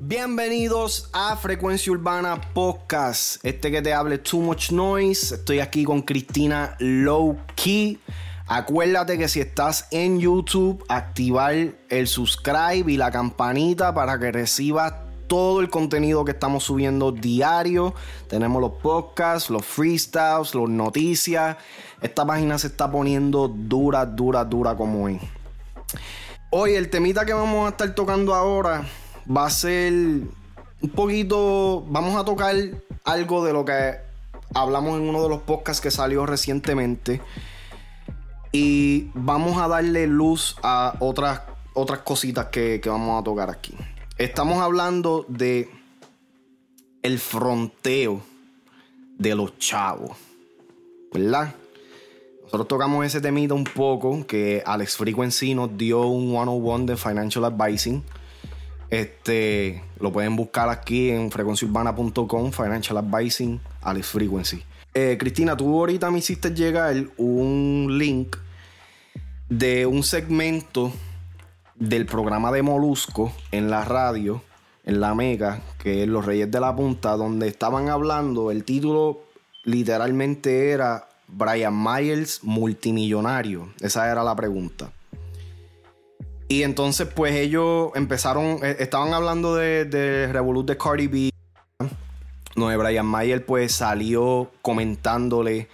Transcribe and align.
Bienvenidos 0.00 1.10
a 1.12 1.36
Frecuencia 1.36 1.92
Urbana 1.92 2.40
Podcast. 2.54 3.44
Este 3.44 3.70
que 3.70 3.82
te 3.82 3.92
hable 3.92 4.18
Too 4.18 4.40
Much 4.40 4.70
Noise. 4.70 5.34
Estoy 5.34 5.60
aquí 5.60 5.84
con 5.84 6.02
Cristina 6.02 6.76
Low 6.78 7.36
Key. 7.56 7.98
Acuérdate 8.46 9.18
que 9.18 9.28
si 9.28 9.40
estás 9.40 9.88
en 9.90 10.20
YouTube, 10.20 10.84
activar 10.88 11.54
el 11.88 12.06
subscribe 12.06 12.90
y 12.90 12.96
la 12.96 13.10
campanita 13.10 13.94
para 13.94 14.18
que 14.18 14.32
recibas 14.32 15.03
todo 15.26 15.60
el 15.60 15.70
contenido 15.70 16.24
que 16.24 16.32
estamos 16.32 16.64
subiendo 16.64 17.12
diario. 17.12 17.94
Tenemos 18.28 18.60
los 18.60 18.72
podcasts, 18.72 19.50
los 19.50 19.64
freestyles, 19.64 20.54
las 20.54 20.68
noticias. 20.68 21.56
Esta 22.00 22.26
página 22.26 22.58
se 22.58 22.68
está 22.68 22.90
poniendo 22.90 23.48
dura, 23.48 24.04
dura, 24.06 24.44
dura 24.44 24.76
como 24.76 25.04
hoy. 25.04 25.20
Hoy 26.50 26.74
el 26.74 26.90
temita 26.90 27.24
que 27.24 27.32
vamos 27.32 27.66
a 27.66 27.70
estar 27.70 27.94
tocando 27.94 28.34
ahora 28.34 28.84
va 29.28 29.46
a 29.46 29.50
ser 29.50 29.92
un 29.92 30.90
poquito, 30.94 31.84
vamos 31.88 32.14
a 32.14 32.24
tocar 32.24 32.54
algo 33.04 33.44
de 33.44 33.52
lo 33.52 33.64
que 33.64 33.96
hablamos 34.54 35.00
en 35.00 35.08
uno 35.08 35.22
de 35.22 35.28
los 35.28 35.40
podcasts 35.42 35.80
que 35.80 35.90
salió 35.90 36.26
recientemente 36.26 37.20
y 38.52 39.10
vamos 39.14 39.60
a 39.60 39.66
darle 39.66 40.06
luz 40.06 40.56
a 40.62 40.94
otras, 41.00 41.42
otras 41.72 42.00
cositas 42.00 42.46
que, 42.46 42.80
vamos 42.86 43.20
a 43.20 43.24
tocar 43.24 43.50
aquí. 43.50 43.74
Estamos 44.16 44.62
hablando 44.62 45.26
de 45.26 45.68
el 47.02 47.18
fronteo 47.18 48.22
de 49.18 49.34
los 49.34 49.58
chavos. 49.58 50.16
¿Verdad? 51.12 51.52
Nosotros 52.44 52.68
tocamos 52.68 53.04
ese 53.04 53.20
temita 53.20 53.54
un 53.54 53.64
poco 53.64 54.24
que 54.24 54.62
Alex 54.64 54.96
Frequency 54.98 55.56
nos 55.56 55.76
dio 55.76 56.06
un 56.06 56.30
101 56.30 56.86
de 56.86 56.96
Financial 56.96 57.44
Advising. 57.44 58.04
Este, 58.88 59.82
lo 59.98 60.12
pueden 60.12 60.36
buscar 60.36 60.68
aquí 60.68 61.10
en 61.10 61.32
frecuenciurbana.com, 61.32 62.52
Financial 62.52 62.96
Advising, 62.96 63.60
Alex 63.82 64.06
Frequency. 64.06 64.62
Eh, 64.94 65.16
Cristina, 65.18 65.56
tú 65.56 65.76
ahorita 65.76 66.08
me 66.12 66.20
hiciste 66.20 66.54
llegar 66.54 66.94
un 67.16 67.88
link 67.98 68.36
de 69.48 69.86
un 69.86 70.04
segmento 70.04 70.92
del 71.76 72.06
programa 72.06 72.52
de 72.52 72.62
Molusco 72.62 73.32
en 73.50 73.70
la 73.70 73.84
radio, 73.84 74.42
en 74.84 75.00
la 75.00 75.14
Mega, 75.14 75.60
que 75.78 76.02
es 76.02 76.08
Los 76.08 76.26
Reyes 76.26 76.50
de 76.50 76.60
la 76.60 76.74
Punta, 76.74 77.16
donde 77.16 77.48
estaban 77.48 77.88
hablando, 77.88 78.50
el 78.50 78.64
título 78.64 79.22
literalmente 79.64 80.70
era 80.70 81.08
Brian 81.28 81.74
Myers 81.82 82.44
multimillonario. 82.44 83.72
Esa 83.80 84.10
era 84.10 84.22
la 84.22 84.36
pregunta. 84.36 84.92
Y 86.48 86.62
entonces, 86.62 87.08
pues 87.08 87.34
ellos 87.34 87.90
empezaron, 87.94 88.58
eh, 88.62 88.76
estaban 88.78 89.14
hablando 89.14 89.54
de, 89.54 90.28
Revolut 90.30 90.66
de 90.66 90.76
Cardi 90.76 91.06
B. 91.06 91.30
Donde 92.54 92.76
Brian 92.76 93.10
Myers, 93.10 93.42
pues 93.44 93.72
salió 93.72 94.50
comentándole 94.62 95.68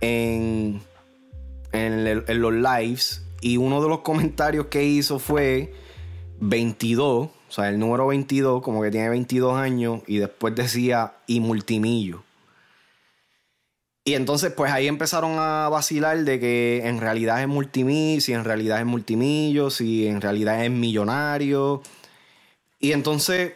en 0.00 0.82
en, 1.72 2.40
los 2.40 2.52
lives 2.52 3.21
y 3.42 3.58
uno 3.58 3.82
de 3.82 3.88
los 3.88 4.00
comentarios 4.00 4.66
que 4.66 4.84
hizo 4.84 5.18
fue 5.18 5.74
22, 6.40 7.26
o 7.26 7.30
sea, 7.48 7.68
el 7.68 7.78
número 7.78 8.06
22, 8.06 8.62
como 8.62 8.80
que 8.80 8.90
tiene 8.90 9.10
22 9.10 9.54
años, 9.54 10.00
y 10.06 10.16
después 10.16 10.54
decía 10.54 11.16
y 11.26 11.40
multimillo. 11.40 12.22
Y 14.04 14.14
entonces, 14.14 14.52
pues 14.52 14.72
ahí 14.72 14.88
empezaron 14.88 15.38
a 15.38 15.68
vacilar 15.68 16.18
de 16.18 16.40
que 16.40 16.82
en 16.84 17.00
realidad 17.00 17.40
es 17.40 17.48
multimillo, 17.48 18.20
si 18.20 18.32
en 18.32 18.44
realidad 18.44 18.80
es 18.80 18.86
multimillo, 18.86 19.70
si 19.70 20.06
en 20.06 20.20
realidad 20.20 20.64
es 20.64 20.70
millonario. 20.70 21.82
Y 22.80 22.92
entonces. 22.92 23.52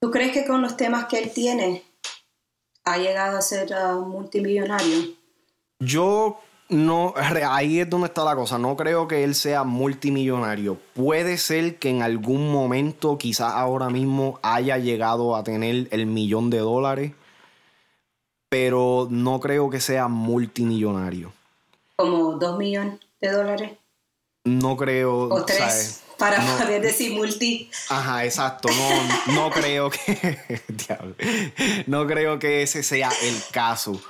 ¿Tú 0.00 0.10
crees 0.10 0.32
que 0.32 0.46
con 0.46 0.60
los 0.60 0.76
temas 0.76 1.06
que 1.06 1.18
él 1.18 1.30
tiene 1.32 1.82
ha 2.84 2.98
llegado 2.98 3.38
a 3.38 3.42
ser 3.42 3.70
uh, 3.72 4.04
multimillonario? 4.04 5.14
Yo 5.78 6.40
no, 6.68 7.14
ahí 7.16 7.80
es 7.80 7.88
donde 7.88 8.08
está 8.08 8.24
la 8.24 8.34
cosa. 8.34 8.58
No 8.58 8.76
creo 8.76 9.06
que 9.06 9.22
él 9.22 9.34
sea 9.34 9.62
multimillonario. 9.62 10.78
Puede 10.94 11.38
ser 11.38 11.78
que 11.78 11.90
en 11.90 12.02
algún 12.02 12.50
momento, 12.50 13.18
quizás 13.18 13.52
ahora 13.52 13.88
mismo, 13.88 14.40
haya 14.42 14.78
llegado 14.78 15.36
a 15.36 15.44
tener 15.44 15.88
el 15.90 16.06
millón 16.06 16.50
de 16.50 16.58
dólares. 16.58 17.12
Pero 18.48 19.06
no 19.10 19.38
creo 19.40 19.70
que 19.70 19.80
sea 19.80 20.08
multimillonario. 20.08 21.32
¿Como 21.96 22.32
dos 22.32 22.58
millones 22.58 23.00
de 23.20 23.30
dólares? 23.30 23.72
No 24.44 24.76
creo. 24.76 25.28
O 25.28 25.44
tres. 25.44 26.02
Para 26.18 26.40
poder 26.40 26.80
decir 26.80 27.12
multi. 27.12 27.70
Ajá, 27.90 28.24
exacto. 28.24 28.68
No, 28.68 29.34
no 29.34 29.50
creo 29.50 29.90
que. 29.90 30.62
no 31.86 32.06
creo 32.06 32.38
que 32.38 32.62
ese 32.62 32.82
sea 32.82 33.10
el 33.22 33.36
caso 33.52 34.00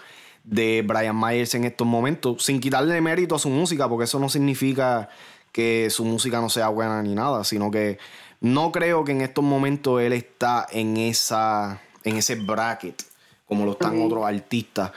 de 0.46 0.82
Brian 0.86 1.18
Myers 1.20 1.54
en 1.54 1.64
estos 1.64 1.86
momentos, 1.86 2.42
sin 2.44 2.60
quitarle 2.60 3.00
mérito 3.00 3.34
a 3.34 3.38
su 3.38 3.50
música, 3.50 3.88
porque 3.88 4.04
eso 4.04 4.18
no 4.18 4.28
significa 4.28 5.10
que 5.52 5.90
su 5.90 6.04
música 6.04 6.40
no 6.40 6.48
sea 6.48 6.68
buena 6.68 7.02
ni 7.02 7.14
nada, 7.14 7.44
sino 7.44 7.70
que 7.70 7.98
no 8.40 8.72
creo 8.72 9.04
que 9.04 9.12
en 9.12 9.22
estos 9.22 9.44
momentos 9.44 10.00
él 10.00 10.12
está 10.12 10.66
en 10.70 10.96
esa 10.96 11.82
en 12.04 12.16
ese 12.16 12.36
bracket 12.36 13.02
como 13.46 13.64
lo 13.64 13.72
están 13.72 14.00
otros 14.02 14.24
artistas. 14.24 14.92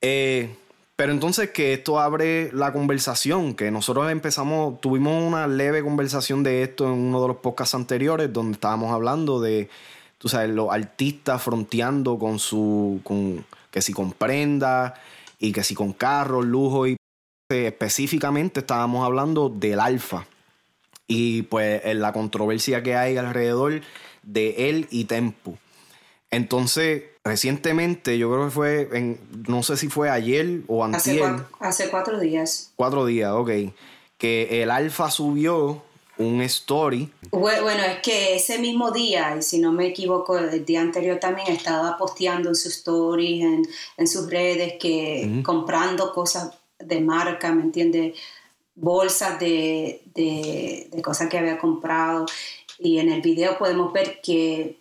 Eh, 0.00 0.54
pero 0.96 1.12
entonces 1.12 1.50
que 1.50 1.74
esto 1.74 2.00
abre 2.00 2.50
la 2.52 2.72
conversación, 2.72 3.54
que 3.54 3.70
nosotros 3.70 4.10
empezamos, 4.10 4.80
tuvimos 4.80 5.22
una 5.22 5.46
leve 5.46 5.82
conversación 5.82 6.42
de 6.42 6.62
esto 6.62 6.86
en 6.86 6.92
uno 6.92 7.22
de 7.22 7.28
los 7.28 7.36
podcasts 7.36 7.74
anteriores, 7.74 8.32
donde 8.32 8.54
estábamos 8.54 8.92
hablando 8.92 9.40
de, 9.40 9.68
tú 10.18 10.28
sabes, 10.28 10.50
los 10.50 10.72
artistas 10.72 11.40
fronteando 11.40 12.18
con 12.18 12.38
su, 12.38 13.00
con, 13.04 13.44
que 13.70 13.82
si 13.82 13.92
con 13.92 14.12
prenda 14.12 14.94
y 15.38 15.52
que 15.52 15.62
si 15.62 15.74
con 15.74 15.92
carros, 15.92 16.44
lujo 16.44 16.86
y 16.86 16.96
específicamente 17.50 18.60
estábamos 18.60 19.04
hablando 19.04 19.48
del 19.48 19.80
alfa 19.80 20.26
y 21.06 21.42
pues 21.42 21.80
en 21.84 22.00
la 22.00 22.12
controversia 22.12 22.82
que 22.82 22.94
hay 22.94 23.16
alrededor 23.16 23.80
de 24.22 24.68
él 24.68 24.86
y 24.90 25.04
Tempo. 25.04 25.58
Entonces, 26.30 27.04
recientemente, 27.24 28.18
yo 28.18 28.30
creo 28.30 28.44
que 28.44 28.50
fue, 28.50 28.88
en, 28.92 29.18
no 29.48 29.62
sé 29.62 29.78
si 29.78 29.88
fue 29.88 30.10
ayer 30.10 30.60
o 30.66 30.84
antes. 30.84 31.00
Hace, 31.00 31.22
hace 31.60 31.88
cuatro 31.88 32.20
días. 32.20 32.72
Cuatro 32.76 33.06
días, 33.06 33.32
ok. 33.32 33.50
Que 34.18 34.62
el 34.62 34.70
alfa 34.70 35.10
subió 35.10 35.82
un 36.18 36.42
story. 36.42 37.10
Bueno, 37.30 37.82
es 37.84 38.00
que 38.00 38.36
ese 38.36 38.58
mismo 38.58 38.90
día, 38.90 39.36
y 39.38 39.42
si 39.42 39.58
no 39.58 39.72
me 39.72 39.86
equivoco, 39.86 40.36
el 40.36 40.64
día 40.64 40.80
anterior 40.80 41.18
también 41.18 41.48
estaba 41.48 41.96
posteando 41.96 42.48
en 42.48 42.54
sus 42.54 42.74
stories, 42.76 43.66
en, 43.96 44.08
sus 44.08 44.28
redes, 44.28 44.74
que 44.80 45.42
comprando 45.44 46.12
cosas 46.12 46.50
de 46.78 47.00
marca, 47.00 47.52
¿me 47.52 47.62
entiendes? 47.62 48.16
Bolsas 48.74 49.38
de, 49.40 50.02
de, 50.14 51.02
cosas 51.02 51.28
que 51.28 51.38
había 51.38 51.58
comprado. 51.58 52.26
Y 52.78 52.98
en 52.98 53.10
el 53.10 53.20
video 53.20 53.58
podemos 53.58 53.92
ver 53.92 54.20
que 54.20 54.80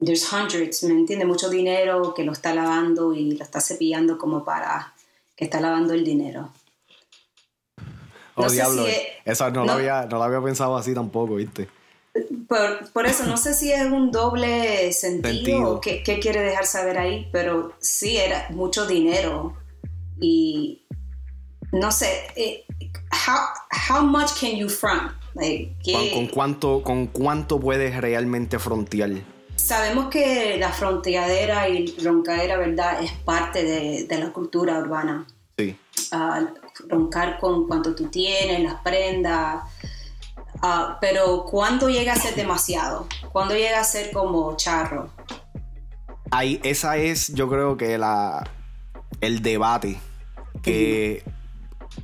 there's 0.00 0.30
hundreds, 0.32 0.82
¿me 0.84 0.92
entiendes? 0.92 1.28
Mucho 1.28 1.50
dinero 1.50 2.14
que 2.14 2.24
lo 2.24 2.32
está 2.32 2.54
lavando 2.54 3.12
y 3.14 3.32
lo 3.32 3.44
está 3.44 3.60
cepillando 3.60 4.18
como 4.18 4.44
para 4.44 4.94
que 5.36 5.44
está 5.44 5.60
lavando 5.60 5.94
el 5.94 6.04
dinero. 6.04 6.50
Oh, 8.46 8.50
diablo. 8.50 8.84
Esa 9.24 9.50
no, 9.50 9.64
Lo 9.64 9.72
había, 9.72 10.06
no 10.06 10.22
había 10.22 10.42
pensado 10.42 10.76
así 10.76 10.94
tampoco, 10.94 11.36
¿viste? 11.36 11.68
Por, 12.92 13.06
eso 13.06 13.26
no 13.26 13.36
sé 13.36 13.54
si 13.54 13.72
es 13.72 13.86
un 13.86 14.10
doble 14.10 14.92
sentido, 14.92 15.74
o 15.74 15.80
qué, 15.80 16.02
quiere 16.02 16.40
dejar 16.40 16.66
saber 16.66 16.98
ahí, 16.98 17.28
pero 17.30 17.72
sí 17.78 18.16
era 18.16 18.48
mucho 18.50 18.86
dinero 18.86 19.54
y 20.20 20.82
no 21.72 21.92
sé, 21.92 22.26
eh, 22.34 22.64
how, 23.90 24.02
much 24.02 24.30
can 24.40 24.56
you 24.56 24.68
front? 24.68 25.12
¿Con, 26.14 26.26
cuánto, 26.28 26.82
¿Con 26.82 27.06
cuánto 27.06 27.60
puedes 27.60 27.96
realmente 27.96 28.58
frontear? 28.58 29.10
Sabemos 29.54 30.08
que 30.08 30.56
la 30.58 30.72
fronteadera 30.72 31.68
y 31.68 31.94
roncadera, 32.02 32.56
¿verdad? 32.56 33.02
Es 33.02 33.12
parte 33.12 33.62
de, 33.64 34.18
la 34.18 34.32
cultura 34.32 34.78
urbana. 34.78 35.26
Sí. 35.56 35.76
Ah, 36.12 36.46
roncar 36.88 37.38
con 37.38 37.66
cuánto 37.66 37.94
tú 37.94 38.08
tienes, 38.08 38.60
las 38.60 38.80
prendas. 38.82 39.62
Ah, 40.62 40.98
pero 41.00 41.44
¿cuándo 41.44 41.88
llega 41.88 42.12
a 42.12 42.16
ser 42.16 42.34
demasiado? 42.34 43.06
¿Cuándo 43.32 43.54
llega 43.54 43.80
a 43.80 43.84
ser 43.84 44.10
como 44.10 44.56
charro? 44.56 45.10
Ahí, 46.30 46.60
esa 46.62 46.96
es, 46.96 47.28
yo 47.28 47.48
creo 47.48 47.76
que 47.76 47.96
la, 47.96 48.48
el 49.20 49.42
debate 49.42 49.98
que 50.62 51.22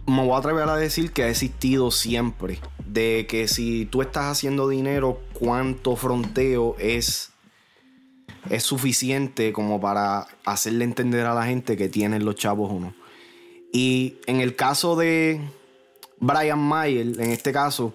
me 0.06 0.22
voy 0.22 0.32
a 0.32 0.38
atrever 0.38 0.68
a 0.68 0.76
decir 0.76 1.12
que 1.12 1.24
ha 1.24 1.28
existido 1.28 1.90
siempre. 1.90 2.60
De 2.86 3.26
que 3.28 3.48
si 3.48 3.86
tú 3.86 4.02
estás 4.02 4.26
haciendo 4.26 4.68
dinero, 4.68 5.20
cuánto 5.32 5.96
fronteo 5.96 6.76
es, 6.78 7.32
es 8.50 8.62
suficiente 8.62 9.52
como 9.52 9.80
para 9.80 10.28
hacerle 10.44 10.84
entender 10.84 11.26
a 11.26 11.34
la 11.34 11.44
gente 11.44 11.76
que 11.76 11.88
tienen 11.88 12.24
los 12.24 12.36
chavos 12.36 12.70
o 12.70 12.78
no. 12.78 13.03
Y 13.74 14.18
en 14.26 14.40
el 14.40 14.54
caso 14.54 14.94
de, 14.94 15.40
Brian 16.20 16.60
Mayer, 16.60 17.20
en 17.20 17.32
este 17.32 17.52
caso, 17.52 17.92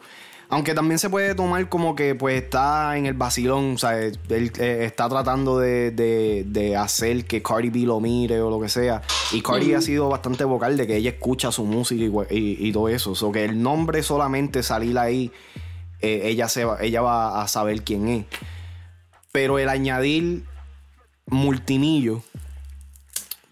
aunque 0.50 0.74
también 0.74 1.00
se 1.00 1.10
puede 1.10 1.36
tomar 1.36 1.70
como 1.70 1.96
que 1.96 2.16
pues 2.16 2.44
está 2.44 2.98
en 2.98 3.06
el 3.06 3.14
vacilón, 3.14 3.76
o 3.76 3.78
sea, 3.78 3.98
él 3.98 4.20
eh, 4.28 4.80
está 4.84 5.08
tratando 5.08 5.58
de, 5.58 6.76
hacer 6.78 7.24
que 7.24 7.42
Cardi 7.42 7.70
B 7.70 7.80
lo 7.88 8.02
mire 8.02 8.42
o 8.42 8.50
lo 8.50 8.60
que 8.60 8.68
sea. 8.68 9.02
Y 9.31 9.42
Cardi 9.42 9.74
ha 9.74 9.80
sido 9.80 10.10
bastante 10.10 10.44
vocal 10.44 10.76
de 10.76 10.86
que 10.86 10.98
ella 10.98 11.12
escucha 11.12 11.50
su 11.50 11.64
música 11.64 12.04
y, 12.30 12.72
todo 12.74 12.90
eso. 12.90 13.12
O 13.12 13.16
sea, 13.16 13.31
que 13.31 13.46
el 13.46 13.64
nombre 13.64 14.04
solamente 14.04 14.64
salir 14.64 15.00
ahí, 15.00 15.31
eh, 16.02 16.24
ella, 16.26 16.50
se 16.50 16.66
va, 16.66 16.81
ella 16.81 17.02
va 17.02 17.42
a 17.42 17.48
saber 17.48 17.84
quién 17.84 18.10
es. 18.10 18.26
Pero 19.31 19.60
el 19.60 19.70
añadir 19.70 20.44
multimillo 21.26 22.22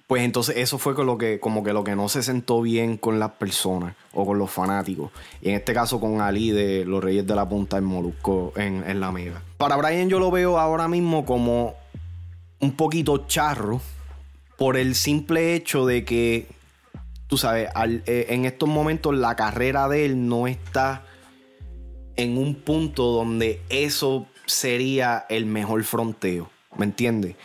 pues 0.08 0.24
entonces 0.24 0.56
eso 0.58 0.78
fue 0.78 0.94
lo 1.04 1.18
que, 1.18 1.42
como 1.42 1.64
que 1.64 1.74
lo 1.74 1.84
que 1.84 1.96
no 1.96 2.08
se 2.08 2.24
sentó 2.24 2.62
bien 2.62 2.96
con 2.96 3.20
las 3.20 3.32
personas 3.32 3.94
o 4.14 4.26
con 4.26 4.40
los 4.40 4.50
fanáticos. 4.50 5.12
Y 5.42 5.50
en 5.50 5.56
este 5.56 5.74
caso 5.74 6.00
con 6.00 6.22
Ali 6.22 6.52
de 6.52 6.86
los 6.86 7.04
Reyes 7.04 7.28
de 7.28 7.36
la 7.36 7.48
Punta 7.48 7.78
en 7.78 7.84
Molusco 7.84 8.54
en, 8.56 9.00
la 9.02 9.12
Mega. 9.12 9.44
Para 9.58 9.76
Brian 9.76 10.08
yo 10.08 10.20
lo 10.20 10.32
veo 10.32 10.60
ahora 10.60 10.88
mismo 10.88 11.26
como 11.26 11.76
un 12.62 12.72
poquito 12.72 13.28
charro 13.28 13.82
por 14.58 14.78
el 14.78 14.96
simple 14.96 15.56
hecho 15.56 15.86
de 15.86 16.06
que, 16.06 16.48
tú 17.28 17.38
sabes, 17.38 17.70
eh, 17.76 18.28
en 18.30 18.46
estos 18.46 18.70
momentos 18.70 19.14
la 19.14 19.36
carrera 19.36 19.90
de 19.90 20.06
él 20.06 20.30
no 20.30 20.48
está 20.48 21.04
en 22.16 22.38
un 22.38 22.56
punto 22.56 23.12
donde 23.12 23.62
eso 23.68 24.26
sería 24.46 25.26
el 25.28 25.46
mejor 25.46 25.84
fronteo. 25.84 26.50
¿Me 26.78 26.86
entiendes? 26.86 27.36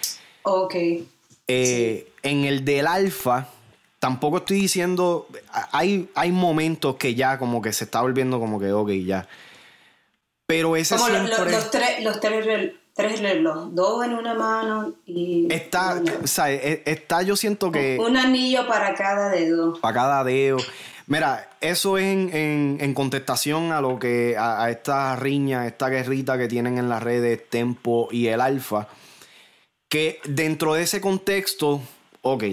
Ok. 0.45 0.75
Eh, 1.49 2.13
en 2.23 2.45
el 2.45 2.65
del 2.65 2.87
alfa, 2.87 3.49
tampoco 3.99 4.39
estoy 4.39 4.61
diciendo. 4.61 5.27
Hay, 5.73 6.09
hay 6.15 6.33
momentos 6.33 6.97
que 6.97 7.15
ya 7.15 7.39
como 7.39 7.61
que 7.61 7.73
se 7.73 7.85
está 7.85 8.01
volviendo 8.01 8.39
como 8.39 8.59
que 8.59 8.73
ok, 8.73 8.91
ya. 8.91 9.29
Pero 10.47 10.77
ese 10.77 10.97
como 10.97 11.09
siempre... 11.09 11.51
los, 11.51 11.71
tres, 11.71 12.03
los 12.03 12.21
tres, 12.21 12.73
tres 12.95 13.21
relojes, 13.21 13.75
dos 13.75 14.05
en 14.05 14.15
una 14.15 14.35
mano 14.35 14.95
y. 15.07 15.53
Está, 15.53 16.01
o 16.23 16.27
sea, 16.27 16.53
e, 16.53 16.83
está, 16.85 17.23
yo 17.23 17.37
siento 17.37 17.71
que. 17.73 17.99
Un 18.01 18.17
anillo 18.17 18.67
para 18.67 18.95
cada 18.95 19.31
dedo. 19.31 19.75
Para 19.81 19.95
cada 19.95 20.25
dedo. 20.25 20.59
Mira, 21.07 21.49
eso 21.61 21.99
es 21.99 22.05
en, 22.05 22.79
en, 22.81 22.95
contestación 22.95 23.73
a 23.73 23.81
lo 23.81 23.99
que. 23.99 24.37
A, 24.39 24.65
a, 24.65 24.71
esta 24.71 25.17
riña, 25.17 25.67
esta 25.67 25.89
guerrita 25.89 26.39
que 26.39 26.49
tienen 26.49 26.79
en 26.79 26.89
las 26.89 27.03
redes 27.03 27.49
Tempo 27.49 28.09
y 28.11 28.29
el 28.29 28.41
Alfa. 28.41 28.89
Que 29.93 30.21
dentro 30.25 30.73
de 30.73 30.85
ese 30.85 31.03
contexto, 31.03 31.83
ok. 32.23 32.45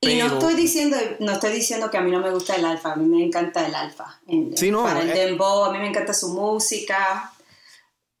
Y 0.00 0.14
no 0.16 0.26
estoy 0.26 0.54
diciendo, 0.54 0.96
no 1.20 1.32
estoy 1.32 1.52
diciendo 1.52 1.90
que 1.90 1.98
a 1.98 2.00
mí 2.00 2.10
no 2.10 2.20
me 2.20 2.30
gusta 2.30 2.56
el 2.56 2.64
alfa, 2.64 2.94
a 2.94 2.96
mí 2.96 3.04
me 3.04 3.22
encanta 3.22 3.66
el 3.66 3.74
alfa. 3.74 4.18
Sí, 4.54 4.70
no, 4.70 4.84
para 4.84 5.02
el 5.02 5.10
eh, 5.10 5.26
dembow, 5.26 5.64
a 5.64 5.72
mí 5.72 5.78
me 5.78 5.88
encanta 5.88 6.14
su 6.14 6.30
música. 6.30 7.34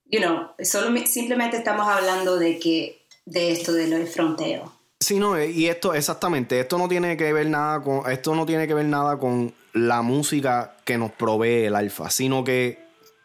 You 0.04 0.20
know, 0.20 0.50
solo, 0.62 0.94
simplemente 1.06 1.56
estamos 1.56 1.88
hablando 1.88 2.38
de 2.38 2.58
que 2.58 3.06
de 3.24 3.52
esto 3.52 3.72
de 3.72 3.86
lo 3.86 3.96
del 3.96 4.08
fronteo. 4.08 4.70
Sí, 5.00 5.18
no, 5.18 5.38
eh, 5.38 5.50
y 5.50 5.68
esto 5.68 5.94
exactamente, 5.94 6.60
esto 6.60 6.76
no 6.76 6.88
tiene 6.88 7.16
que 7.16 7.32
ver 7.32 7.46
nada 7.46 7.82
con 7.82 8.10
esto 8.12 8.34
no 8.34 8.44
tiene 8.44 8.66
que 8.66 8.74
ver 8.74 8.84
nada 8.84 9.18
con 9.18 9.54
la 9.72 10.02
música 10.02 10.76
que 10.84 10.98
nos 10.98 11.12
provee 11.12 11.64
el 11.64 11.74
alfa, 11.74 12.10
sino 12.10 12.44
que 12.44 12.78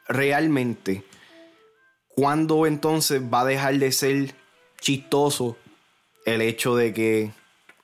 realmente 0.08 1.04
cuando 2.08 2.66
entonces 2.66 3.22
va 3.22 3.42
a 3.42 3.46
dejar 3.46 3.76
de 3.76 3.92
ser 3.92 4.41
chistoso 4.82 5.56
el 6.26 6.42
hecho 6.42 6.76
de 6.76 6.94
que 6.94 7.32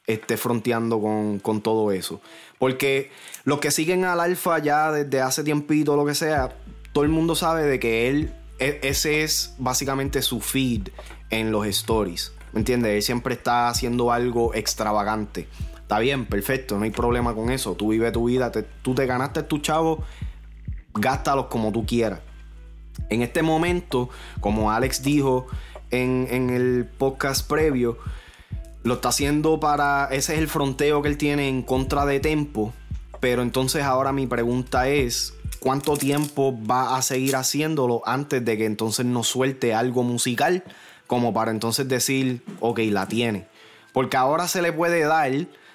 esté 0.05 0.37
fronteando 0.37 1.01
con, 1.01 1.61
todo 1.61 1.91
eso. 1.91 2.21
Porque 2.59 3.11
los 3.43 3.59
que 3.59 3.71
siguen 3.71 4.05
al 4.05 4.19
alfa 4.19 4.59
ya 4.59 4.91
desde 4.91 5.21
hace 5.21 5.43
tiempito, 5.43 5.95
lo 5.95 6.05
que 6.05 6.15
sea, 6.15 6.57
todo 6.93 7.03
el 7.03 7.09
mundo 7.09 7.35
sabe 7.35 7.63
de 7.63 7.79
que 7.79 8.09
él, 8.09 8.33
e, 8.59 8.79
ese 8.83 9.23
es 9.23 9.53
básicamente 9.57 10.21
su 10.21 10.41
feed 10.41 10.89
en 11.29 11.51
los 11.51 11.65
stories. 11.67 12.33
¿Me 12.53 12.59
entiendes? 12.59 12.95
Él 12.95 13.03
siempre 13.03 13.35
está 13.35 13.69
haciendo 13.69 14.11
algo 14.11 14.53
extravagante. 14.55 15.47
Está 15.75 15.99
bien, 15.99 16.25
perfecto, 16.25 16.77
no 16.77 16.83
hay 16.83 16.91
problema 16.91 17.35
con 17.35 17.51
eso. 17.51 17.75
Tú 17.75 17.89
vives 17.89 18.11
tu 18.11 18.25
vida, 18.25 18.51
tú 18.51 18.95
te 18.95 19.05
ganaste 19.05 19.43
tu 19.43 19.59
chavo, 19.59 20.03
gástalos 20.93 21.45
como 21.47 21.71
tú 21.71 21.85
quieras. 21.85 22.21
En 23.09 23.21
este 23.21 23.41
momento, 23.41 24.09
como 24.39 24.71
Alex 24.71 25.03
dijo 25.03 25.47
en, 25.91 26.49
el 26.49 26.85
podcast 26.97 27.47
previo, 27.47 27.97
lo 28.83 28.95
está 28.95 29.09
haciendo 29.09 29.59
para. 29.59 30.09
Ese 30.11 30.33
es 30.33 30.39
el 30.39 30.47
fronteo 30.47 31.01
que 31.01 31.09
él 31.09 31.17
tiene 31.17 31.49
en 31.49 31.61
contra 31.61 32.05
de 32.05 32.19
Tempo. 32.19 32.73
Pero 33.19 33.41
entonces 33.41 33.83
ahora 33.83 34.11
mi 34.11 34.27
pregunta 34.27 34.87
es: 34.89 35.33
¿cuánto 35.59 35.97
tiempo 35.97 36.57
va 36.69 36.95
a 36.97 37.01
seguir 37.01 37.35
haciéndolo 37.35 38.01
antes 38.05 38.43
de 38.43 38.57
que 38.57 38.65
entonces 38.65 39.05
nos 39.05 39.27
suelte 39.27 39.73
algo 39.73 40.03
musical? 40.03 40.63
Como 41.07 41.33
para 41.33 41.51
entonces 41.51 41.87
decir, 41.87 42.41
ok, 42.59 42.79
la 42.89 43.07
tiene. 43.07 43.47
Porque 43.93 44.17
ahora 44.17 44.47
se 44.47 44.61
le 44.61 44.73
puede 44.73 45.01
dar 45.01 45.31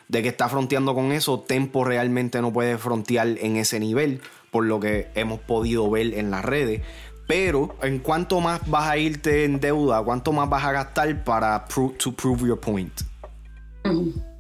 de 0.08 0.23
que 0.23 0.29
está 0.29 0.49
fronteando 0.49 0.94
con 0.94 1.11
eso. 1.11 1.41
Tempo 1.41 1.85
realmente 1.85 2.41
no 2.43 2.53
puede 2.53 2.76
frontear 2.79 3.29
en 3.41 3.56
ese 3.56 3.81
nivel. 3.81 4.20
Por 4.50 4.67
lo 4.67 4.79
que 4.79 5.08
hemos 5.15 5.41
podido 5.41 5.91
ver 5.91 6.15
en 6.15 6.31
las 6.31 6.44
redes. 6.44 6.82
Pero 7.27 7.77
en 7.83 7.99
cuánto 8.01 8.41
más 8.41 8.69
vas 8.69 8.89
a 8.89 8.99
irte 8.99 9.45
en 9.45 9.61
deuda, 9.61 10.03
cuánto 10.03 10.33
más 10.33 10.49
vas 10.49 10.65
a 10.65 10.73
gastar 10.73 11.25
para 11.25 11.65
to 11.67 12.13
prove 12.13 12.47
your 12.47 12.59
point. 12.59 12.93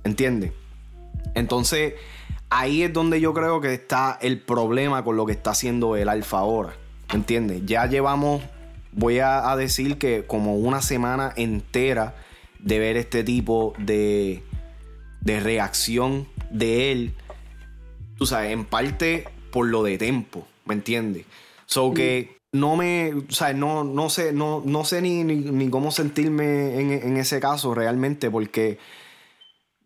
¿Entiendes? 0.04 0.52
Entonces, 1.34 1.94
ahí 2.50 2.82
es 2.82 2.92
donde 2.92 3.20
yo 3.20 3.32
creo 3.32 3.60
que 3.60 3.72
está 3.74 4.18
el 4.20 4.40
problema 4.40 5.04
con 5.04 5.16
lo 5.16 5.26
que 5.26 5.32
está 5.32 5.50
haciendo 5.50 5.96
el 5.96 6.08
alfa 6.08 6.38
ahora. 6.38 6.74
¿Entiendes? 7.12 7.62
Ya 7.66 7.86
llevamos, 7.86 8.42
voy 8.92 9.20
a, 9.20 9.54
decir 9.56 9.98
que 9.98 10.24
como 10.26 10.56
una 10.56 10.82
semana 10.82 11.32
entera 11.36 12.14
de 12.58 12.78
ver 12.78 12.96
este 12.96 13.24
tipo 13.24 13.74
de, 13.78 14.42
de 15.20 15.40
reacción 15.40 16.28
de 16.50 16.92
él. 16.92 17.14
Tú 18.16 18.26
sabes, 18.26 18.52
en 18.52 18.64
parte 18.64 19.28
por 19.50 19.66
lo 19.66 19.82
de 19.82 19.98
tempo, 19.98 20.46
¿me 20.64 20.74
entiendes? 20.74 21.26
So 21.66 21.92
que 21.92 22.41
no 22.52 22.76
me, 22.76 23.14
o 23.14 23.32
sea, 23.32 23.54
no, 23.54 23.82
no 23.82 24.10
sé, 24.10 24.32
no, 24.32 24.62
no 24.64 24.84
sé 24.84 25.00
ni, 25.00 25.24
ni, 25.24 25.70
cómo 25.70 25.90
sentirme 25.90 26.78
en, 26.78 27.16
ese 27.16 27.40
caso 27.40 27.74
realmente, 27.74 28.30
porque 28.30 28.78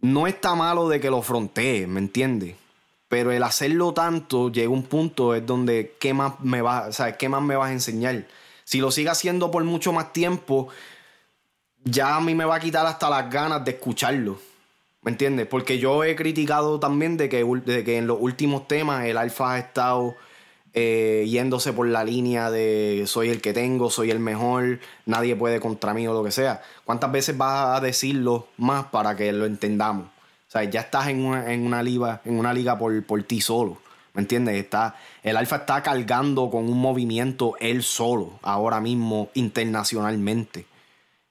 no 0.00 0.26
está 0.26 0.54
malo 0.56 0.88
de 0.88 1.00
que 1.00 1.10
lo 1.10 1.22
frontee, 1.22 1.86
¿me 1.86 2.00
entiendes? 2.00 2.56
Pero 3.08 3.30
el 3.30 3.44
hacerlo 3.44 3.94
tanto 3.94 4.50
llega 4.50 4.68
un 4.68 4.82
punto 4.82 5.34
es 5.36 5.46
donde 5.46 5.94
¿qué 6.00 6.12
más 6.12 6.40
me 6.40 6.60
va, 6.60 6.88
o 6.88 6.92
sea, 6.92 7.16
qué 7.16 7.28
más 7.28 7.40
me 7.40 7.54
vas 7.54 7.70
a 7.70 7.72
enseñar? 7.72 8.26
Si 8.64 8.80
lo 8.80 8.90
sigue 8.90 9.10
haciendo 9.10 9.52
por 9.52 9.62
mucho 9.62 9.92
más 9.92 10.12
tiempo, 10.12 10.68
ya 11.84 12.16
a 12.16 12.20
mí 12.20 12.34
me 12.34 12.44
va 12.44 12.56
a 12.56 12.60
quitar 12.60 12.84
hasta 12.84 13.08
las 13.08 13.30
ganas 13.30 13.64
de 13.64 13.72
escucharlo. 13.72 14.40
¿Me 15.02 15.12
entiendes? 15.12 15.46
Porque 15.46 15.78
yo 15.78 16.02
he 16.02 16.16
criticado 16.16 16.80
también 16.80 17.16
de 17.16 17.28
que, 17.28 17.44
de 17.44 17.84
que 17.84 17.96
en 17.96 18.08
los 18.08 18.18
últimos 18.20 18.66
temas 18.66 19.04
el 19.04 19.18
alfa 19.18 19.52
ha 19.52 19.58
estado 19.60 20.16
eh, 20.78 21.24
yéndose 21.26 21.72
por 21.72 21.88
la 21.88 22.04
línea 22.04 22.50
de 22.50 23.04
soy 23.06 23.30
el 23.30 23.40
que 23.40 23.54
tengo, 23.54 23.90
soy 23.90 24.10
el 24.10 24.20
mejor, 24.20 24.78
nadie 25.06 25.34
puede 25.34 25.58
contra 25.58 25.94
mí 25.94 26.06
o 26.06 26.12
lo 26.12 26.22
que 26.22 26.30
sea. 26.30 26.60
¿Cuántas 26.84 27.10
veces 27.10 27.34
vas 27.34 27.78
a 27.78 27.80
decirlo 27.80 28.48
más 28.58 28.84
para 28.88 29.16
que 29.16 29.32
lo 29.32 29.46
entendamos? 29.46 30.04
O 30.06 30.50
sea, 30.50 30.64
ya 30.64 30.80
estás 30.80 31.08
en 31.08 31.24
una, 31.24 31.50
en 31.50 31.64
una 31.64 31.82
liga, 31.82 32.20
en 32.26 32.38
una 32.38 32.52
liga 32.52 32.78
por, 32.78 33.02
por 33.04 33.22
ti 33.22 33.40
solo. 33.40 33.78
¿Me 34.12 34.20
entiendes? 34.20 34.56
Está, 34.56 34.96
el 35.22 35.38
Alfa 35.38 35.56
está 35.56 35.82
cargando 35.82 36.50
con 36.50 36.68
un 36.68 36.78
movimiento 36.78 37.54
él 37.58 37.82
solo, 37.82 38.38
ahora 38.42 38.78
mismo, 38.78 39.30
internacionalmente. 39.32 40.66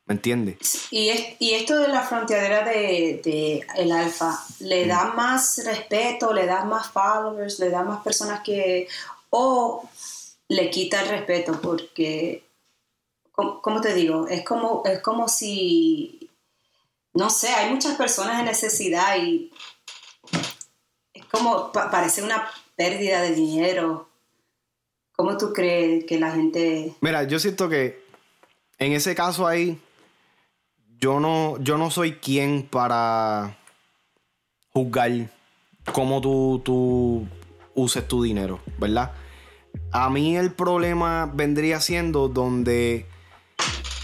¿Me 0.08 0.16
entiendes? 0.16 0.88
Y, 0.90 1.12
y 1.38 1.52
esto 1.52 1.78
de 1.78 1.88
la 1.88 2.02
fronteadera 2.02 2.64
de, 2.64 3.22
de 3.24 3.66
el 3.78 3.92
Alfa, 3.92 4.40
¿le 4.60 4.88
da 4.88 5.14
más 5.14 5.62
respeto, 5.64 6.34
le 6.34 6.48
da 6.48 6.66
más 6.66 6.90
followers, 6.90 7.60
le 7.60 7.70
da 7.70 7.84
más 7.84 8.02
personas 8.02 8.42
que 8.42 8.88
o 9.38 9.89
le 10.48 10.70
quita 10.70 11.01
el 11.01 11.10
respeto 11.10 11.60
porque, 11.62 12.48
¿cómo 13.34 13.82
te 13.82 13.94
digo? 13.94 14.27
Es 14.27 14.46
como, 14.46 14.84
es 14.86 15.00
como 15.01 15.27
si, 15.27 16.30
no 17.13 17.30
sé, 17.30 17.50
hay 17.50 17.70
muchas 17.72 17.98
personas 17.98 18.39
en 18.39 18.46
necesidad 18.46 19.18
y 19.18 19.51
es 21.13 21.25
como, 21.25 21.72
parece 21.72 22.24
una 22.24 22.50
pérdida 22.75 23.22
de 23.22 23.34
dinero. 23.34 24.08
¿Cómo 25.18 25.38
tú 25.38 25.54
crees 25.54 26.06
que 26.06 26.20
la 26.20 26.32
gente... 26.32 26.94
Mira, 27.01 27.24
yo 27.24 27.39
siento 27.39 27.70
que 27.70 28.04
en 28.77 28.94
ese 28.94 29.15
caso 29.15 29.48
ahí, 29.48 29.82
yo 30.98 31.20
no, 31.20 31.58
yo 31.60 31.77
no 31.77 31.92
soy 31.92 32.13
quien 32.13 32.63
para 32.63 33.58
juzgar 34.72 35.12
cómo 35.94 36.22
tú, 36.22 36.62
tú 36.63 37.27
uses 37.74 38.08
tu 38.08 38.24
dinero, 38.24 38.62
¿verdad? 38.77 39.13
A 39.91 40.10
mí 40.10 40.36
el 40.36 40.51
problema 40.51 41.32
vendría 41.34 41.79
siendo 41.79 42.27
donde 42.27 43.05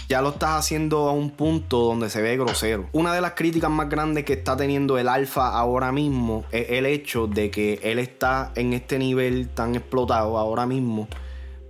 ya 0.08 0.20
lo 0.20 0.30
estás 0.30 0.58
haciendo 0.58 1.08
a 1.08 1.12
un 1.12 1.30
punto 1.30 1.78
donde 1.78 2.10
se 2.10 2.20
ve 2.20 2.36
grosero. 2.36 2.86
Una 2.92 3.14
de 3.14 3.22
las 3.22 3.32
críticas 3.32 3.70
más 3.70 3.88
grandes 3.88 4.24
que 4.24 4.34
está 4.34 4.56
teniendo 4.56 4.98
el 4.98 5.08
alfa 5.08 5.48
ahora 5.48 5.90
mismo 5.90 6.44
es 6.50 6.66
el 6.70 6.84
hecho 6.84 7.26
de 7.26 7.50
que 7.50 7.80
él 7.82 7.98
está 7.98 8.52
en 8.54 8.74
este 8.74 8.98
nivel 8.98 9.48
tan 9.48 9.74
explotado 9.74 10.36
ahora 10.36 10.66
mismo, 10.66 11.08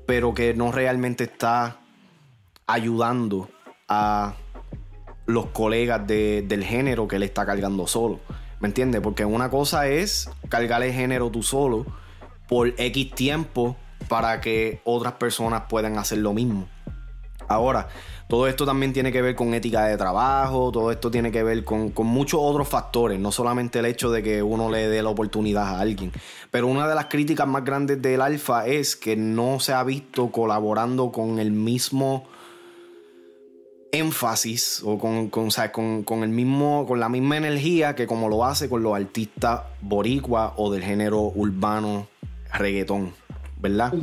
pero 0.07 0.35
que 0.35 0.55
no 0.55 0.73
realmente 0.73 1.25
está 1.25 1.79
ayudando 2.67 3.49
a 3.89 4.35
los 5.27 5.47
colegas 5.47 6.05
del 6.07 6.65
género 6.65 7.07
que 7.07 7.17
él 7.17 7.23
está 7.23 7.47
cargando 7.47 7.87
solo. 7.87 8.19
¿Me 8.59 8.69
entiendes? 8.69 9.01
Porque 9.03 9.25
una 9.25 9.51
cosa 9.51 9.87
es 9.87 10.31
cargar 10.49 10.83
el 10.83 10.93
género 10.93 11.31
tú 11.31 11.43
solo 11.43 11.87
por 12.49 12.75
X 12.77 13.15
tiempo 13.15 13.77
para 14.09 14.41
que 14.41 14.81
otras 14.85 15.15
personas 15.15 15.63
puedan 15.69 15.99
hacer 15.99 16.19
lo 16.19 16.33
mismo. 16.33 16.69
Ahora, 17.49 17.89
todo 18.29 18.47
esto 18.47 18.65
también 18.65 18.93
tiene 18.95 19.13
que 19.13 19.21
ver 19.21 19.35
con 19.35 19.53
ética 19.53 19.85
de 19.85 19.97
trabajo, 19.99 20.73
todo 20.73 20.91
esto 20.91 21.11
tiene 21.11 21.31
que 21.31 21.43
ver 21.43 21.65
con, 21.65 21.93
muchos 21.97 22.41
otros 22.43 22.67
factores, 22.67 23.21
no 23.21 23.31
solamente 23.31 23.81
el 23.81 23.85
hecho 23.85 24.11
de 24.11 24.23
que 24.23 24.43
uno 24.43 24.71
le 24.71 24.89
dé 24.89 25.03
la 25.03 25.11
oportunidad 25.11 25.65
a 25.65 25.81
alguien. 25.81 26.13
Pero 26.51 26.67
una 26.67 26.89
de 26.89 26.95
las 26.95 27.07
críticas 27.07 27.47
más 27.47 27.63
grandes 27.65 28.01
del 28.01 28.23
alfa 28.23 28.67
es 28.67 28.97
que 28.97 29.17
no 29.17 29.61
se 29.61 29.75
ha 29.75 29.85
visto 29.85 30.31
colaborando 30.31 31.13
con 31.13 31.39
el 31.39 31.53
mismo 31.53 32.25
énfasis 33.93 34.81
o 34.83 34.99
con, 34.99 35.29
con, 35.29 36.23
el 36.23 36.31
mismo, 36.31 36.87
con 36.87 37.01
la 37.01 37.11
misma 37.11 37.37
energía 37.37 37.95
que 37.95 38.07
como 38.07 38.31
lo 38.31 38.47
hace 38.47 38.71
con 38.71 38.83
los 38.83 38.97
artistas 38.97 39.61
boricua 39.83 40.55
o 40.57 40.73
del 40.73 40.83
género 40.83 41.21
urbano 41.35 42.09
reggaetón, 42.51 43.13
¿verdad? 43.63 43.95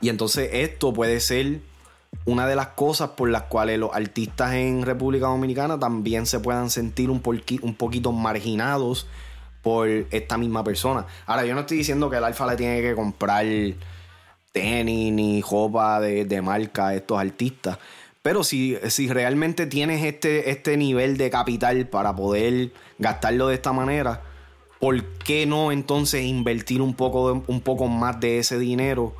Y 0.00 0.08
entonces 0.08 0.48
esto 0.52 0.92
puede 0.92 1.20
ser 1.20 1.60
una 2.24 2.46
de 2.46 2.56
las 2.56 2.68
cosas 2.68 3.10
por 3.10 3.28
las 3.28 3.42
cuales 3.42 3.78
los 3.78 3.94
artistas 3.94 4.54
en 4.54 4.82
República 4.82 5.26
Dominicana 5.26 5.78
también 5.78 6.24
se 6.26 6.40
puedan 6.40 6.70
sentir 6.70 7.10
un, 7.10 7.22
un 7.62 7.74
poquito 7.74 8.12
marginados 8.12 9.06
por 9.62 9.88
esta 9.88 10.38
misma 10.38 10.64
persona. 10.64 11.06
Ahora, 11.26 11.44
yo 11.44 11.54
no 11.54 11.60
estoy 11.60 11.78
diciendo 11.78 12.08
que 12.08 12.16
el 12.16 12.24
Alfa 12.24 12.46
le 12.46 12.56
tiene 12.56 12.80
que 12.80 12.94
comprar 12.94 13.44
tenis 14.52 15.12
ni 15.12 15.42
ropa 15.42 16.00
de, 16.00 16.42
marca 16.42 16.88
a 16.88 16.94
estos 16.94 17.18
artistas. 17.18 17.78
Pero 18.22 18.42
si, 18.42 18.78
si 18.88 19.08
realmente 19.08 19.66
tienes 19.66 20.04
este, 20.04 20.50
este 20.50 20.76
nivel 20.76 21.18
de 21.18 21.30
capital 21.30 21.86
para 21.86 22.16
poder 22.16 22.72
gastarlo 22.98 23.48
de 23.48 23.54
esta 23.54 23.72
manera, 23.72 24.22
¿por 24.78 25.04
qué 25.04 25.46
no 25.46 25.72
entonces 25.72 26.24
invertir 26.24 26.82
un 26.82 26.94
poco, 26.94 27.42
un 27.46 27.60
poco 27.60 27.88
más 27.88 28.20
de 28.20 28.38
ese 28.38 28.58
dinero 28.58 29.14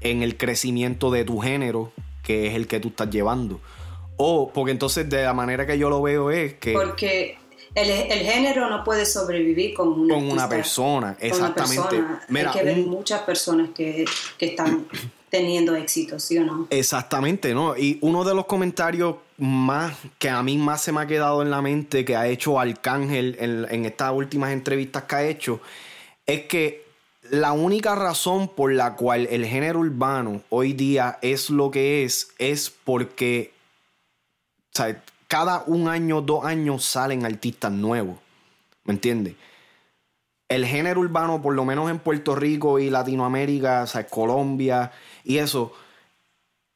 en 0.00 0.22
el 0.22 0.36
crecimiento 0.36 1.10
de 1.10 1.24
tu 1.24 1.38
género 1.38 1.92
que 2.28 2.46
es 2.46 2.54
el 2.54 2.66
que 2.66 2.78
tú 2.78 2.88
estás 2.88 3.08
llevando. 3.08 3.58
O 4.18 4.50
porque 4.52 4.72
entonces 4.72 5.08
de 5.08 5.22
la 5.22 5.32
manera 5.32 5.66
que 5.66 5.78
yo 5.78 5.88
lo 5.88 6.02
veo 6.02 6.30
es 6.30 6.54
que... 6.54 6.74
Porque 6.74 7.38
el, 7.74 7.86
género 7.86 8.68
no 8.68 8.84
puede 8.84 9.06
sobrevivir 9.06 9.72
con 9.72 9.88
una, 9.88 10.14
con 10.14 10.30
una 10.30 10.46
persona, 10.46 11.16
exactamente. 11.20 11.96
Hay 12.28 12.52
que 12.52 12.62
ver 12.64 12.76
muchas 12.78 13.22
personas 13.22 13.70
que, 13.70 14.04
están 14.38 14.86
teniendo 15.30 15.74
éxito, 15.76 16.18
¿sí 16.18 16.38
o 16.38 16.44
no? 16.44 16.66
Exactamente, 16.70 17.54
¿no? 17.54 17.76
Y 17.76 17.98
uno 18.00 18.24
de 18.24 18.34
los 18.34 18.46
comentarios 18.46 19.16
más 19.38 19.96
que 20.18 20.28
a 20.28 20.42
mí 20.42 20.58
más 20.58 20.82
se 20.82 20.92
me 20.92 21.00
ha 21.00 21.06
quedado 21.06 21.42
en 21.42 21.50
la 21.50 21.62
mente 21.62 22.04
que 22.04 22.16
ha 22.16 22.26
hecho 22.26 22.58
Arcángel 22.58 23.36
en, 23.38 23.84
estas 23.84 24.12
últimas 24.12 24.52
entrevistas 24.52 25.04
que 25.04 25.14
ha 25.14 25.26
hecho 25.26 25.60
es 26.26 26.42
que 26.46 26.86
la 27.30 27.52
única 27.52 27.94
razón 27.94 28.48
por 28.48 28.72
la 28.72 28.96
cual 28.96 29.28
el 29.30 29.46
género 29.46 29.80
urbano 29.80 30.42
hoy 30.48 30.72
día 30.72 31.18
es 31.22 31.50
lo 31.50 31.70
que 31.70 32.04
es 32.04 32.28
es 32.38 32.70
porque 32.70 33.52
cada 35.28 35.62
un 35.66 35.88
año, 35.88 36.20
dos 36.20 36.44
años 36.44 36.84
salen 36.84 37.24
artistas 37.24 37.72
nuevos. 37.72 38.18
¿Me 38.84 38.94
entiendes? 38.94 39.34
El 40.48 40.64
género 40.64 41.00
urbano, 41.00 41.42
por 41.42 41.54
lo 41.54 41.64
menos 41.64 41.90
en 41.90 41.98
Puerto 41.98 42.34
Rico 42.34 42.78
y 42.78 42.88
Latinoamérica, 42.88 43.82
o 43.82 43.86
sea, 43.86 44.06
Colombia 44.06 44.90
y 45.28 45.38
eso, 45.38 45.72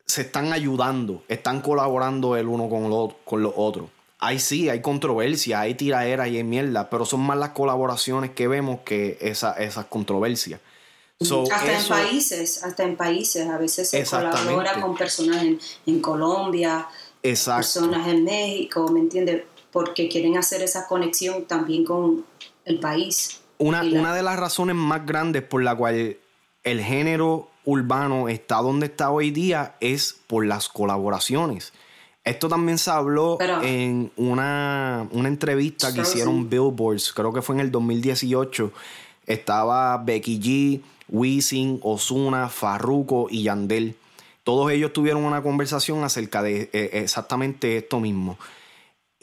se 0.05 0.21
están 0.21 0.53
ayudando, 0.53 1.25
están 1.27 1.63
colaborando 1.63 2.37
el 2.37 2.47
uno 2.47 2.69
con, 2.69 2.91
lo, 2.91 3.17
con 3.25 3.43
los 3.43 3.55
otros. 3.57 3.89
Ahí 4.19 4.39
sí, 4.39 4.69
hay 4.69 4.83
controversia, 4.83 5.61
hay 5.61 5.75
tiraderas 5.75 6.29
y 6.29 6.37
hay 6.37 6.45
mierda, 6.45 6.91
pero 6.91 7.07
son 7.07 7.21
más 7.21 7.39
las 7.39 7.51
colaboraciones 7.51 8.33
que 8.33 8.49
vemos 8.49 8.81
que 8.85 9.17
esa, 9.23 9.55
esas 9.55 9.87
controversias. 9.87 10.61
hasta 11.19 11.79
en 11.79 11.89
países, 11.89 12.63
hasta 12.63 12.85
en 12.85 12.95
países, 12.95 13.49
a 13.49 13.57
veces 13.57 13.89
se 13.89 14.05
colabora 14.05 14.83
con 14.83 14.97
personas 14.97 15.43
en, 15.87 16.01
Colombia, 16.03 16.87
personas 17.23 18.07
en 18.07 18.23
México, 18.23 18.87
¿me 18.93 19.01
entiendes? 19.01 19.45
Porque 19.73 20.11
quieren 20.11 20.37
hacer 20.37 20.61
esa 20.61 20.87
conexión 20.87 21.47
también 21.47 21.87
con 21.87 22.27
el 22.67 22.79
país. 22.81 23.41
Una, 23.57 23.83
una 23.83 24.15
de 24.15 24.23
las 24.23 24.39
razones 24.39 24.77
más 24.77 25.07
grandes 25.07 25.43
por 25.43 25.63
la 25.63 25.75
cual 25.75 26.19
el 26.65 26.81
género 26.83 27.49
urbano 27.65 28.29
está 28.29 28.57
donde 28.57 28.87
está 28.87 29.11
hoy 29.11 29.31
día 29.31 29.77
es 29.81 30.17
por 30.27 30.47
las 30.47 30.69
colaboraciones. 30.69 31.73
Esto 32.25 32.49
también 32.49 32.79
se 32.79 32.91
habló 32.91 33.39
en 33.63 34.13
una, 34.17 35.09
entrevista 35.13 35.93
que 35.93 36.03
hicieron 36.03 36.49
Billboards, 36.49 37.13
creo 37.13 37.33
que 37.33 37.43
fue 37.43 37.57
en 37.57 37.61
el 37.61 37.73
2018. 37.73 38.71
Estaba 39.27 39.99
Becky 39.99 40.41
G, 40.41 40.81
Wisin, 41.09 41.81
Osuna, 41.83 42.49
Farruko 42.49 43.27
y 43.29 43.45
Yandel. 43.45 43.97
Todos 44.45 44.71
ellos 44.71 44.93
tuvieron 44.93 45.25
una 45.25 45.43
conversación 45.43 46.05
acerca 46.05 46.43
de 46.43 46.71
eh, 46.73 46.91
exactamente 46.93 47.77
esto 47.77 47.99
mismo. 47.99 48.39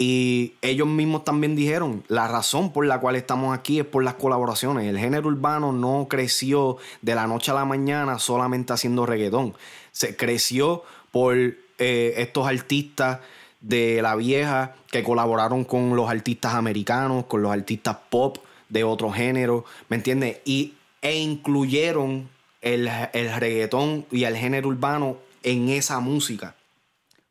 Y 0.01 0.53
ellos 0.61 0.87
mismos 0.87 1.25
también 1.25 1.57
dijeron, 1.57 2.05
la 2.07 2.29
razón 2.29 2.71
por 2.71 2.85
la 2.85 3.01
cual 3.01 3.17
estamos 3.17 3.53
aquí 3.53 3.79
es 3.79 3.85
por 3.85 4.01
las 4.01 4.13
colaboraciones. 4.13 4.87
El 4.87 4.97
género 4.97 5.27
urbano 5.27 5.73
no 5.73 6.07
creció 6.09 6.77
de 7.01 7.15
la 7.15 7.27
noche 7.27 7.51
a 7.51 7.55
la 7.55 7.65
mañana 7.65 8.17
solamente 8.17 8.71
haciendo 8.71 9.05
reggaetón. 9.05 9.55
Se 9.91 10.15
creció 10.15 10.83
por 11.11 11.35
eh, 11.35 12.13
estos 12.15 12.47
artistas 12.47 13.19
de 13.59 14.01
la 14.01 14.15
vieja 14.15 14.73
que 14.89 15.03
colaboraron 15.03 15.65
con 15.65 15.93
los 15.97 16.09
artistas 16.09 16.53
americanos, 16.53 17.25
con 17.25 17.41
los 17.41 17.51
artistas 17.51 17.97
pop 18.09 18.37
de 18.69 18.85
otro 18.85 19.11
género, 19.11 19.65
¿me 19.89 19.97
entiendes? 19.97 20.37
Y, 20.45 20.75
e 21.01 21.17
incluyeron 21.17 22.29
el, 22.61 22.89
el 23.11 23.35
reggaetón 23.35 24.05
y 24.11 24.23
el 24.23 24.37
género 24.37 24.69
urbano 24.69 25.17
en 25.43 25.67
esa 25.67 25.99
música 25.99 26.55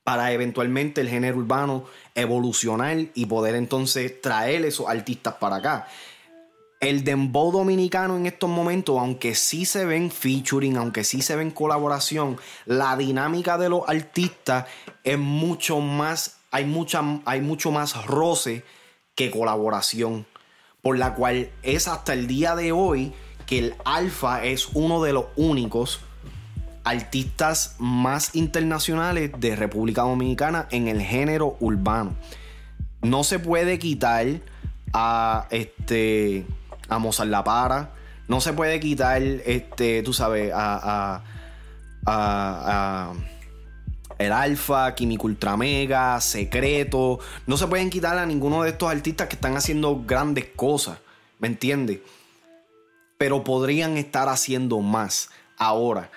para 0.08 0.32
eventualmente 0.32 1.02
el 1.02 1.10
género 1.10 1.36
urbano 1.36 1.84
evolucionar 2.14 2.96
y 3.12 3.26
poder 3.26 3.54
entonces 3.54 4.22
traer 4.22 4.64
esos 4.64 4.88
artistas 4.88 5.34
para 5.34 5.56
acá 5.56 5.86
el 6.80 7.04
dembow 7.04 7.52
dominicano 7.52 8.16
en 8.16 8.24
estos 8.24 8.48
momentos, 8.48 8.98
aunque 8.98 9.34
sí 9.34 9.66
se 9.66 9.84
ven 9.84 10.10
featuring, 10.10 10.78
aunque 10.78 11.04
sí 11.04 11.20
se 11.20 11.36
ven 11.36 11.50
colaboración, 11.50 12.38
la 12.64 12.96
dinámica 12.96 13.58
de 13.58 13.68
los 13.68 13.86
artistas 13.86 14.64
es 15.04 15.18
mucho 15.18 15.80
más, 15.80 16.38
hay, 16.52 16.64
hay 17.26 17.40
mucho 17.42 17.70
más 17.70 18.06
roce 18.06 18.64
que 19.14 19.30
colaboración. 19.30 20.24
Por 20.80 20.96
la 20.96 21.14
cual 21.16 21.50
es 21.62 21.86
hasta 21.86 22.14
el 22.14 22.26
día 22.26 22.56
de 22.56 22.72
hoy 22.72 23.12
que 23.44 23.58
el 23.58 23.74
Alfa 23.84 24.42
es 24.42 24.70
uno 24.72 25.02
de 25.02 25.12
los 25.12 25.26
únicos 25.36 26.00
artistas 26.88 27.76
más 27.78 28.34
internacionales 28.34 29.30
de 29.38 29.56
República 29.56 30.02
Dominicana 30.02 30.68
en 30.70 30.88
el 30.88 31.02
género 31.02 31.56
urbano. 31.60 32.14
No 33.02 33.24
se 33.24 33.38
puede 33.38 33.78
quitar 33.78 34.26
a 34.94 35.46
este 35.50 36.46
a 36.88 36.98
Mozart 36.98 37.28
La 37.28 37.44
Para. 37.44 37.92
No 38.26 38.40
se 38.40 38.54
puede 38.54 38.80
quitar, 38.80 39.22
este, 39.22 40.02
tú 40.02 40.12
sabes, 40.12 40.50
a, 40.54 41.22
a, 42.06 43.12
el 44.18 44.32
Alfa, 44.32 44.94
Químico 44.94 45.26
Ultra 45.26 45.56
Mega, 45.56 46.20
Secreto. 46.20 47.20
No 47.46 47.56
se 47.56 47.66
pueden 47.66 47.90
quitar 47.90 48.16
a 48.18 48.26
ninguno 48.26 48.62
de 48.62 48.70
estos 48.70 48.90
artistas 48.90 49.28
que 49.28 49.36
están 49.36 49.56
haciendo 49.56 50.04
grandes 50.06 50.46
cosas. 50.56 50.98
¿Me 51.38 51.48
entiendes? 51.48 52.00
Pero 53.18 53.44
podrían 53.44 53.96
estar 53.98 54.28
haciendo 54.28 54.80
más. 54.80 55.30
Ahora, 55.56 56.10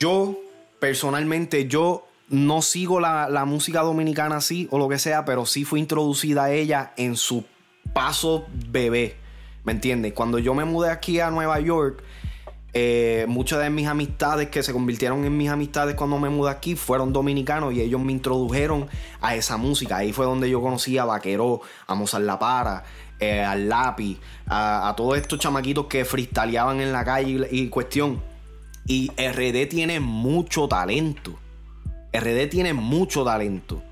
yo, 0.00 0.36
personalmente, 0.80 1.68
yo 1.68 2.06
no 2.28 2.62
sigo 2.62 3.00
la, 3.00 3.28
la 3.28 3.44
música 3.44 3.82
dominicana 3.82 4.36
así 4.36 4.66
o 4.70 4.78
lo 4.78 4.88
que 4.88 4.98
sea, 4.98 5.24
pero 5.24 5.46
sí 5.46 5.64
fue 5.64 5.78
introducida 5.78 6.44
a 6.44 6.52
ella 6.52 6.92
en 6.96 7.16
su 7.16 7.44
paso 7.92 8.46
bebé. 8.70 9.16
¿Me 9.64 9.72
entiendes? 9.72 10.14
Cuando 10.14 10.38
yo 10.38 10.54
me 10.54 10.64
mudé 10.64 10.90
aquí 10.90 11.20
a 11.20 11.30
Nueva 11.30 11.60
York, 11.60 12.02
eh, 12.72 13.26
muchas 13.28 13.60
de 13.60 13.68
mis 13.68 13.88
amistades 13.88 14.48
que 14.48 14.62
se 14.62 14.72
convirtieron 14.72 15.24
en 15.24 15.36
mis 15.36 15.50
amistades 15.50 15.96
cuando 15.96 16.18
me 16.18 16.30
mudé 16.30 16.50
aquí 16.50 16.76
fueron 16.76 17.12
dominicanos 17.12 17.74
y 17.74 17.80
ellos 17.80 18.00
me 18.00 18.12
introdujeron 18.12 18.88
a 19.20 19.34
esa 19.34 19.56
música. 19.56 19.98
Ahí 19.98 20.12
fue 20.12 20.24
donde 20.24 20.48
yo 20.48 20.62
conocí 20.62 20.96
a 20.96 21.04
Vaquero, 21.04 21.60
a 21.86 21.94
Mozart 21.94 22.24
La 22.24 22.38
Para, 22.38 22.84
eh, 23.18 23.42
al 23.42 23.68
Lápiz, 23.68 24.18
a, 24.46 24.94
todos 24.96 25.18
estos 25.18 25.38
chamaquitos 25.38 25.86
que 25.86 26.06
freestyleaban 26.06 26.80
en 26.80 26.92
la 26.92 27.04
calle 27.04 27.48
y, 27.50 27.64
y 27.64 27.68
cuestión. 27.68 28.29
Y 28.90 29.12
RD 29.16 29.68
tiene 29.68 30.00
mucho 30.00 30.66
talento. 30.66 31.38
RD 32.12 32.48
tiene 32.48 32.74
mucho 32.74 33.24
talento. 33.24 33.84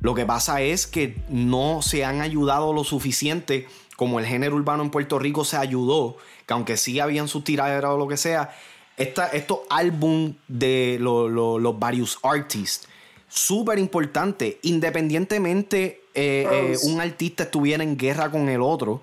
Lo 0.00 0.14
que 0.14 0.26
pasa 0.26 0.60
es 0.60 0.86
que 0.86 1.16
no 1.30 1.80
se 1.80 2.04
han 2.04 2.20
ayudado 2.20 2.74
lo 2.74 2.84
suficiente 2.84 3.66
como 3.96 4.20
el 4.20 4.26
género 4.26 4.56
urbano 4.56 4.82
en 4.82 4.90
Puerto 4.90 5.18
Rico 5.18 5.46
se 5.46 5.56
ayudó, 5.56 6.18
que 6.46 6.52
aunque 6.52 6.76
sí 6.76 7.00
habían 7.00 7.28
sus 7.28 7.44
tiraderas 7.44 7.92
o 7.92 7.96
lo 7.96 8.06
que 8.08 8.18
sea, 8.18 8.54
estos 8.98 9.60
álbum 9.70 10.34
de 10.48 10.98
los 11.00 11.78
varios 11.78 12.18
artists, 12.22 12.86
súper 13.28 13.78
importante, 13.78 14.58
independientemente 14.60 16.04
eh, 16.12 16.46
eh, 16.52 16.76
un 16.82 17.00
artista 17.00 17.44
estuviera 17.44 17.82
en 17.82 17.96
guerra 17.96 18.30
con 18.30 18.50
el 18.50 18.60
otro, 18.60 19.00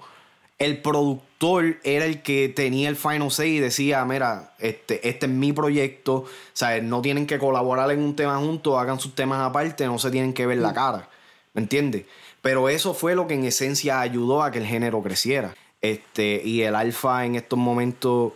el 0.59 0.81
productor 0.81 1.77
era 1.83 2.05
el 2.05 2.21
que 2.21 2.49
tenía 2.49 2.89
el 2.89 2.97
final 2.97 3.31
say 3.31 3.55
y 3.55 3.59
decía, 3.59 4.03
mira, 4.03 4.53
este, 4.59 5.07
este 5.07 5.25
es 5.25 5.31
mi 5.31 5.53
proyecto, 5.53 6.25
sea, 6.53 6.81
No 6.81 7.01
tienen 7.01 7.25
que 7.25 7.39
colaborar 7.39 7.89
en 7.91 8.01
un 8.01 8.15
tema 8.15 8.37
juntos, 8.37 8.77
hagan 8.77 8.99
sus 8.99 9.15
temas 9.15 9.39
aparte, 9.39 9.85
no 9.85 9.97
se 9.97 10.11
tienen 10.11 10.33
que 10.33 10.45
ver 10.45 10.57
la 10.57 10.71
mm. 10.71 10.75
cara, 10.75 11.09
¿me 11.53 11.61
entiendes? 11.61 12.05
Pero 12.41 12.67
eso 12.67 12.93
fue 12.93 13.15
lo 13.15 13.25
que 13.25 13.35
en 13.35 13.45
esencia 13.45 14.01
ayudó 14.01 14.43
a 14.43 14.51
que 14.51 14.59
el 14.59 14.65
género 14.65 15.01
creciera. 15.01 15.55
Este, 15.81 16.41
y 16.43 16.61
el 16.63 16.75
alfa 16.75 17.25
en 17.25 17.35
estos 17.35 17.57
momentos, 17.57 18.33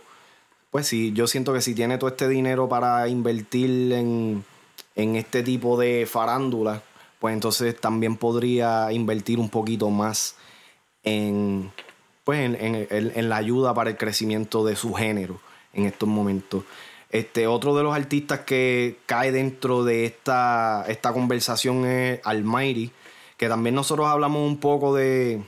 pues 0.70 0.86
sí, 0.86 1.12
yo 1.12 1.26
siento 1.26 1.52
que 1.52 1.60
si 1.60 1.74
tiene 1.74 1.98
todo 1.98 2.08
este 2.08 2.28
dinero 2.28 2.68
para 2.70 3.06
invertir 3.08 3.92
en, 3.92 4.44
en 4.96 5.16
este 5.16 5.42
tipo 5.42 5.78
de 5.78 6.06
farándula, 6.10 6.82
pues 7.18 7.34
entonces 7.34 7.78
también 7.78 8.16
podría 8.16 8.92
invertir 8.92 9.38
un 9.38 9.50
poquito 9.50 9.90
más 9.90 10.36
en 11.02 11.70
pues 12.24 12.56
en, 12.58 13.28
la 13.28 13.36
ayuda 13.36 13.74
para 13.74 13.90
el 13.90 13.96
crecimiento 13.96 14.64
de 14.64 14.76
su 14.76 14.94
género 14.94 15.40
en 15.72 15.84
estos 15.84 16.08
momentos. 16.08 16.64
Este, 17.10 17.46
otro 17.46 17.76
de 17.76 17.82
los 17.82 17.94
artistas 17.94 18.40
que 18.40 18.98
cae 19.06 19.30
dentro 19.30 19.84
de 19.84 20.06
esta, 20.06 20.84
esta 20.88 21.12
conversación 21.12 21.84
es 21.84 22.20
Almighty, 22.24 22.90
que 23.36 23.48
también 23.48 23.74
nosotros 23.74 24.08
hablamos 24.08 24.48
un 24.48 24.58
poco 24.58 24.94
de, 24.94 25.42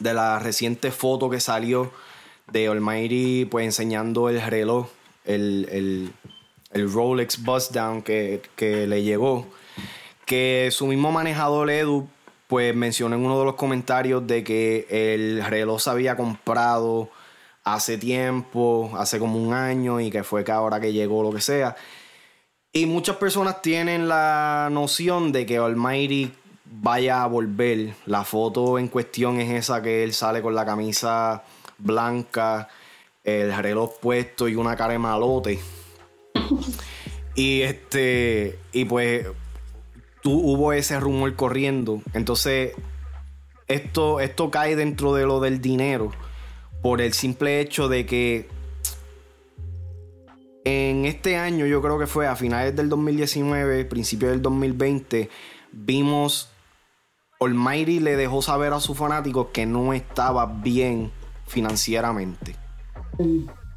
de 0.00 0.14
la 0.14 0.38
reciente 0.38 0.90
foto 0.90 1.30
que 1.30 1.40
salió 1.40 1.92
de 2.48 2.68
Almighty 2.68 3.46
pues 3.46 3.64
enseñando 3.64 4.28
el 4.28 4.42
reloj, 4.42 4.88
el, 5.24 6.12
el, 6.72 6.92
Rolex 6.92 7.42
Bust 7.42 7.72
Down 7.72 8.02
que, 8.02 8.42
que 8.56 8.86
le 8.86 9.02
llegó, 9.02 9.46
que 10.26 10.68
su 10.72 10.86
mismo 10.86 11.12
manejador 11.12 11.70
Edu 11.70 12.08
pues 12.52 12.74
mencionó 12.74 13.16
en 13.16 13.24
uno 13.24 13.38
de 13.38 13.46
los 13.46 13.54
comentarios 13.54 14.26
de 14.26 14.44
que 14.44 14.86
el 14.90 15.42
reloj 15.42 15.80
se 15.80 15.88
había 15.88 16.18
comprado 16.18 17.08
hace 17.64 17.96
tiempo, 17.96 18.92
hace 18.94 19.18
como 19.18 19.42
un 19.42 19.54
año, 19.54 20.00
y 20.00 20.10
que 20.10 20.22
fue 20.22 20.44
que 20.44 20.52
ahora 20.52 20.78
que 20.78 20.92
llegó 20.92 21.22
lo 21.22 21.32
que 21.32 21.40
sea. 21.40 21.74
Y 22.70 22.84
muchas 22.84 23.16
personas 23.16 23.62
tienen 23.62 24.06
la 24.06 24.68
noción 24.70 25.32
de 25.32 25.46
que 25.46 25.56
Almighty 25.56 26.30
vaya 26.66 27.22
a 27.22 27.26
volver. 27.26 27.94
La 28.04 28.22
foto 28.22 28.78
en 28.78 28.88
cuestión 28.88 29.40
es 29.40 29.50
esa 29.50 29.80
que 29.80 30.04
él 30.04 30.12
sale 30.12 30.42
con 30.42 30.54
la 30.54 30.66
camisa 30.66 31.44
blanca, 31.78 32.68
el 33.24 33.56
reloj 33.56 33.98
puesto 33.98 34.46
y 34.46 34.56
una 34.56 34.76
cara 34.76 34.92
de 34.92 34.98
malote. 34.98 35.58
y 37.34 37.62
este, 37.62 38.58
y 38.72 38.84
pues 38.84 39.26
hubo 40.24 40.72
ese 40.72 40.98
rumor 41.00 41.34
corriendo. 41.36 42.02
Entonces, 42.14 42.72
esto, 43.68 44.20
esto 44.20 44.50
cae 44.50 44.76
dentro 44.76 45.14
de 45.14 45.26
lo 45.26 45.40
del 45.40 45.60
dinero 45.60 46.12
por 46.82 47.00
el 47.00 47.12
simple 47.12 47.60
hecho 47.60 47.88
de 47.88 48.06
que 48.06 48.48
en 50.64 51.06
este 51.06 51.36
año, 51.36 51.66
yo 51.66 51.82
creo 51.82 51.98
que 51.98 52.06
fue 52.06 52.26
a 52.26 52.36
finales 52.36 52.76
del 52.76 52.88
2019, 52.88 53.84
principio 53.84 54.30
del 54.30 54.42
2020, 54.42 55.28
vimos 55.72 56.50
Almighty 57.40 57.98
le 57.98 58.16
dejó 58.16 58.42
saber 58.42 58.72
a 58.72 58.80
sus 58.80 58.96
fanáticos 58.96 59.48
que 59.52 59.66
no 59.66 59.92
estaba 59.92 60.46
bien 60.46 61.10
financieramente. 61.46 62.54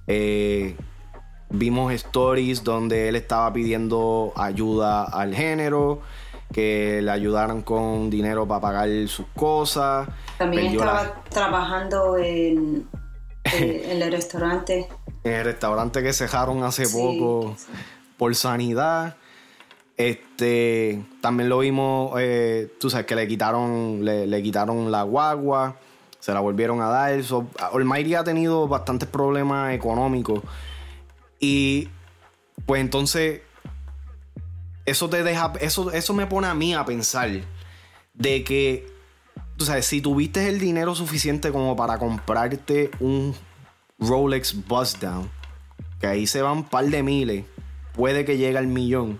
Eh, 0.07 0.75
vimos 1.49 1.91
stories 1.93 2.63
donde 2.63 3.09
él 3.09 3.15
estaba 3.15 3.51
pidiendo 3.51 4.33
ayuda 4.35 5.03
al 5.03 5.33
género 5.33 6.01
que 6.53 7.01
le 7.01 7.11
ayudaran 7.11 7.61
con 7.61 8.09
dinero 8.09 8.47
para 8.47 8.61
pagar 8.61 8.89
sus 9.07 9.25
cosas. 9.35 10.07
También 10.37 10.67
estaba 10.67 11.23
trabajando 11.29 12.17
en, 12.23 12.87
en, 13.43 14.01
el 14.01 14.11
restaurante. 14.11 14.87
En 15.23 15.33
el 15.33 15.45
restaurante 15.45 16.01
que 16.03 16.13
cejaron 16.13 16.63
hace 16.63 16.87
poco 16.87 17.55
por 18.17 18.35
sanidad. 18.35 19.17
Este, 19.97 21.05
también 21.21 21.47
lo 21.47 21.59
vimos, 21.59 22.13
eh, 22.19 22.69
tú 22.79 22.89
sabes, 22.89 23.05
que 23.05 23.15
le 23.15 23.27
quitaron, 23.27 24.03
le, 24.03 24.43
quitaron 24.43 24.91
la 24.91 25.03
guagua, 25.03 25.77
se 26.19 26.33
la 26.33 26.41
volvieron 26.41 26.81
a 26.81 26.89
dar. 26.89 27.23
So, 27.23 27.47
Almighty 27.73 28.15
ha 28.15 28.23
tenido 28.23 28.67
bastantes 28.67 29.07
problemas 29.07 29.73
económicos. 29.73 30.41
Y 31.39 31.89
pues 32.65 32.81
entonces 32.81 33.41
eso 34.85 35.09
te 35.09 35.23
deja, 35.23 35.53
eso, 35.59 35.91
eso 35.91 36.13
me 36.13 36.27
pone 36.27 36.47
a 36.47 36.53
mí 36.53 36.73
a 36.73 36.85
pensar 36.85 37.29
de 38.13 38.43
que, 38.43 38.87
tú 39.57 39.65
sabes, 39.65 39.85
si 39.85 40.01
tuviste 40.01 40.47
el 40.47 40.59
dinero 40.59 40.95
suficiente 40.95 41.51
como 41.51 41.75
para 41.75 41.97
comprarte 41.97 42.91
un 42.99 43.35
Rolex 43.99 44.67
Bust 44.67 45.01
Down, 45.01 45.29
que 45.99 46.07
ahí 46.07 46.27
se 46.27 46.41
van 46.41 46.57
un 46.57 46.63
par 46.69 46.85
de 46.85 47.03
miles, 47.03 47.45
puede 47.93 48.25
que 48.25 48.37
llegue 48.37 48.57
al 48.57 48.67
millón. 48.67 49.19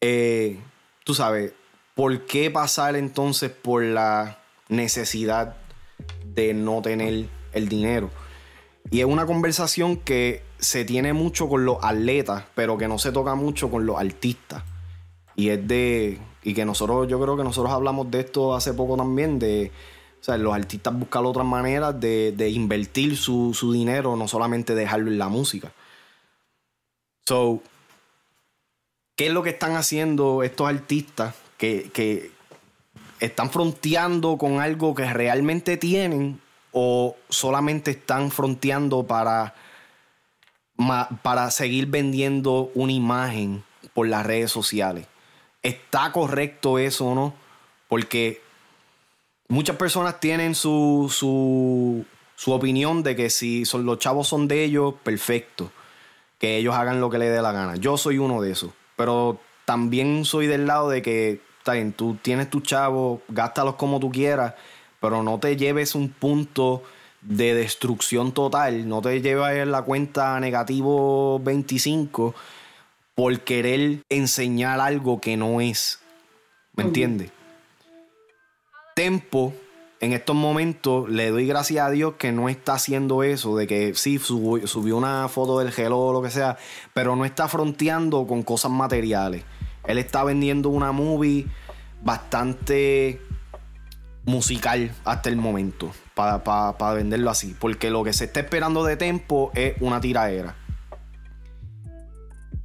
Eh, 0.00 0.60
tú 1.04 1.14
sabes, 1.14 1.52
¿por 1.94 2.26
qué 2.26 2.50
pasar 2.50 2.96
entonces 2.96 3.50
por 3.50 3.82
la 3.82 4.38
necesidad 4.68 5.56
de 6.26 6.54
no 6.54 6.82
tener 6.82 7.26
el 7.52 7.68
dinero? 7.68 8.10
Y 8.90 9.00
es 9.00 9.06
una 9.06 9.26
conversación 9.26 9.96
que 9.96 10.42
se 10.62 10.84
tiene 10.84 11.12
mucho 11.12 11.48
con 11.48 11.64
los 11.64 11.78
atletas, 11.82 12.44
pero 12.54 12.78
que 12.78 12.86
no 12.86 12.96
se 12.96 13.10
toca 13.10 13.34
mucho 13.34 13.68
con 13.68 13.84
los 13.84 13.98
artistas. 13.98 14.62
Y 15.34 15.48
es 15.48 15.66
de. 15.66 16.20
Y 16.44 16.54
que 16.54 16.64
nosotros, 16.64 17.08
yo 17.08 17.20
creo 17.20 17.36
que 17.36 17.42
nosotros 17.42 17.72
hablamos 17.72 18.10
de 18.10 18.20
esto 18.20 18.54
hace 18.54 18.72
poco 18.72 18.96
también, 18.96 19.40
de. 19.40 19.72
O 20.20 20.24
sea, 20.24 20.36
los 20.36 20.54
artistas 20.54 20.96
buscan 20.96 21.26
otras 21.26 21.44
maneras 21.44 21.98
de, 21.98 22.48
invertir 22.48 23.16
su, 23.16 23.52
dinero, 23.72 24.14
no 24.14 24.28
solamente 24.28 24.76
dejarlo 24.76 25.10
en 25.10 25.18
la 25.18 25.28
música. 25.28 25.72
So, 27.26 27.60
¿qué 29.16 29.26
es 29.26 29.32
lo 29.32 29.42
que 29.42 29.50
están 29.50 29.74
haciendo 29.74 30.44
estos 30.44 30.68
artistas 30.68 31.34
que, 31.58 31.90
que 31.92 32.30
están 33.18 33.50
fronteando 33.50 34.38
con 34.38 34.60
algo 34.60 34.94
que 34.94 35.12
realmente 35.12 35.76
tienen 35.76 36.40
o 36.70 37.16
solamente 37.28 37.90
están 37.90 38.30
fronteando 38.30 39.02
para 39.04 39.54
para 41.22 41.50
seguir 41.50 41.86
vendiendo 41.86 42.70
una 42.74 42.92
imagen 42.92 43.64
por 43.94 44.08
las 44.08 44.24
redes 44.24 44.50
sociales. 44.50 45.06
¿Está 45.62 46.12
correcto 46.12 46.78
eso 46.78 47.06
o 47.06 47.14
no? 47.14 47.34
Porque 47.88 48.40
muchas 49.48 49.76
personas 49.76 50.18
tienen 50.18 50.54
su, 50.54 51.12
su, 51.14 52.04
su 52.36 52.52
opinión 52.52 53.02
de 53.02 53.14
que 53.14 53.30
si 53.30 53.64
son, 53.64 53.84
los 53.84 53.98
chavos 53.98 54.28
son 54.28 54.48
de 54.48 54.64
ellos, 54.64 54.94
perfecto. 55.02 55.70
Que 56.38 56.56
ellos 56.56 56.74
hagan 56.74 57.00
lo 57.00 57.10
que 57.10 57.18
les 57.18 57.32
dé 57.32 57.40
la 57.40 57.52
gana. 57.52 57.76
Yo 57.76 57.96
soy 57.96 58.18
uno 58.18 58.40
de 58.40 58.52
esos. 58.52 58.72
Pero 58.96 59.38
también 59.64 60.24
soy 60.24 60.46
del 60.46 60.66
lado 60.66 60.88
de 60.88 61.02
que, 61.02 61.40
está 61.58 61.74
bien, 61.74 61.92
tú 61.92 62.16
tienes 62.20 62.50
tus 62.50 62.62
chavos, 62.62 63.20
gástalos 63.28 63.76
como 63.76 64.00
tú 64.00 64.10
quieras, 64.10 64.54
pero 65.00 65.22
no 65.22 65.38
te 65.38 65.56
lleves 65.56 65.94
un 65.94 66.08
punto 66.08 66.82
de 67.22 67.54
destrucción 67.54 68.32
total, 68.32 68.88
no 68.88 69.00
te 69.00 69.20
lleva 69.20 69.54
en 69.54 69.70
la 69.70 69.82
cuenta 69.82 70.38
negativo 70.40 71.40
25 71.40 72.34
por 73.14 73.40
querer 73.40 74.00
enseñar 74.08 74.80
algo 74.80 75.20
que 75.20 75.36
no 75.36 75.60
es. 75.60 76.00
¿Me 76.74 76.82
entiendes? 76.84 77.30
Tempo, 78.96 79.54
en 80.00 80.12
estos 80.12 80.34
momentos, 80.34 81.08
le 81.08 81.30
doy 81.30 81.46
gracias 81.46 81.86
a 81.86 81.90
Dios 81.90 82.14
que 82.18 82.32
no 82.32 82.48
está 82.48 82.74
haciendo 82.74 83.22
eso, 83.22 83.56
de 83.56 83.66
que 83.66 83.94
sí, 83.94 84.18
subió, 84.18 84.96
una 84.96 85.28
foto 85.28 85.60
del 85.60 85.70
gelo 85.70 86.00
o 86.00 86.12
lo 86.12 86.22
que 86.22 86.30
sea, 86.30 86.56
pero 86.92 87.14
no 87.14 87.24
está 87.24 87.46
fronteando 87.46 88.26
con 88.26 88.42
cosas 88.42 88.72
materiales. 88.72 89.44
Él 89.84 89.98
está 89.98 90.24
vendiendo 90.24 90.70
una 90.70 90.92
movie 90.92 91.46
bastante 92.02 93.20
musical 94.24 94.92
hasta 95.04 95.28
el 95.28 95.36
momento 95.36 95.92
para 96.14 96.92
venderlo 96.94 97.30
así. 97.30 97.56
Porque 97.58 97.90
lo 97.90 98.04
que 98.04 98.12
se 98.12 98.24
está 98.24 98.40
esperando 98.40 98.84
de 98.84 98.96
Tempo 98.96 99.50
es 99.54 99.74
una 99.80 100.00
tiraera. 100.00 100.54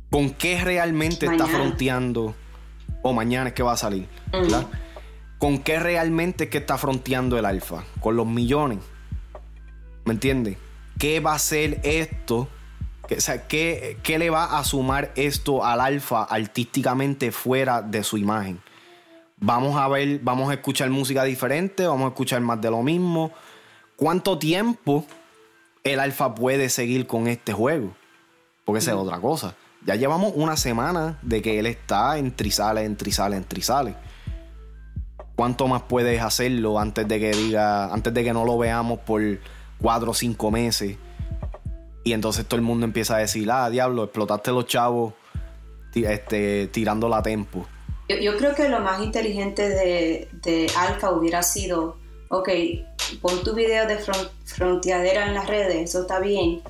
¿Con 0.10 0.32
qué 0.32 0.64
realmente 0.64 1.26
está 1.26 1.48
fronteando? 1.48 2.36
O 3.04 3.14
mañana 3.14 3.50
es 3.50 3.54
que 3.54 3.64
va 3.64 3.74
a 3.74 3.78
salir. 3.78 4.08
¿Con 5.38 5.60
qué 5.60 5.80
realmente 5.80 6.46
es 6.46 6.50
que 6.50 6.58
está 6.60 6.78
fronteando 6.78 7.38
el 7.38 7.46
alfa? 7.46 7.84
Con 8.00 8.16
los 8.16 8.26
millones. 8.26 8.80
¿Me 10.06 10.14
entiendes? 10.14 10.58
¿Qué 10.98 11.20
va 11.20 11.36
a 11.36 11.40
ser 11.40 11.80
esto 11.84 12.50
O 13.04 13.22
sea, 13.22 13.48
¿qué, 13.48 14.00
¿qué, 14.02 14.18
le 14.18 14.30
va 14.30 14.58
a 14.58 14.64
sumar 14.64 15.12
esto 15.16 15.64
al 15.64 15.82
alfa 15.82 16.24
artísticamente 16.24 17.32
fuera 17.32 17.82
de 17.82 18.04
su 18.04 18.18
imagen? 18.18 18.60
Vamos 19.40 19.76
a 19.78 19.88
ver, 19.88 20.20
vamos 20.24 20.50
a 20.50 20.56
escuchar 20.56 20.90
música 20.90 21.24
diferente, 21.24 21.86
vamos 21.86 22.06
a 22.06 22.08
escuchar 22.10 22.42
más 22.42 22.60
de 22.60 22.72
lo 22.72 22.82
mismo. 22.82 23.32
¿Cuánto 23.96 24.40
tiempo 24.40 25.06
el 25.84 26.00
alfa 26.00 26.34
puede 26.34 26.70
seguir 26.70 27.06
con 27.06 27.28
este 27.28 27.54
juego? 27.54 27.94
Porque 28.66 28.80
esa 28.80 28.92
es 28.92 28.98
otra 28.98 29.20
cosa. 29.20 29.56
Ya 29.86 29.96
llevamos 29.96 30.34
una 30.36 30.58
semana 30.58 31.20
de 31.22 31.42
que 31.44 31.60
él 31.60 31.68
está 31.68 32.18
en 32.18 32.36
trisales, 32.36 32.86
en 32.86 32.98
trisales, 32.98 33.38
en 33.38 33.44
trisales. 33.46 33.96
¿Cuánto 35.36 35.68
más 35.68 35.84
puedes 35.84 36.20
hacerlo 36.20 36.80
antes 36.80 37.08
de 37.08 37.20
que 37.20 37.32
diga, 37.32 37.94
antes 37.94 38.12
de 38.14 38.24
que 38.24 38.34
no 38.34 38.44
lo 38.44 38.58
veamos 38.58 39.00
por 39.00 39.22
cuatro 39.80 40.12
o 40.12 40.14
cinco 40.16 40.50
meses? 40.50 40.98
Y 42.04 42.14
entonces 42.14 42.46
todo 42.48 42.56
el 42.56 42.66
mundo 42.66 42.86
empieza 42.86 43.18
a 43.18 43.20
decir, 43.20 43.52
ah, 43.52 43.70
diablo, 43.70 44.06
explotaste 44.06 44.52
los 44.52 44.66
chavos 44.66 45.14
este, 45.94 46.68
tirando 46.68 47.08
la 47.08 47.22
tempo. 47.22 47.68
Yo, 48.08 48.38
creo 48.38 48.56
que 48.56 48.70
lo 48.70 48.80
más 48.80 49.04
inteligente 49.04 49.68
de, 49.68 50.30
de 50.32 50.72
Alfa 50.78 51.12
hubiera 51.12 51.44
sido, 51.44 51.98
ok, 52.30 52.50
pon 53.22 53.44
tu 53.44 53.54
video 53.54 53.86
de 53.86 53.98
fronteadera 54.46 55.28
en 55.28 55.34
las 55.34 55.48
redes, 55.48 55.90
eso 55.90 56.02
está 56.02 56.20
bien, 56.20 56.62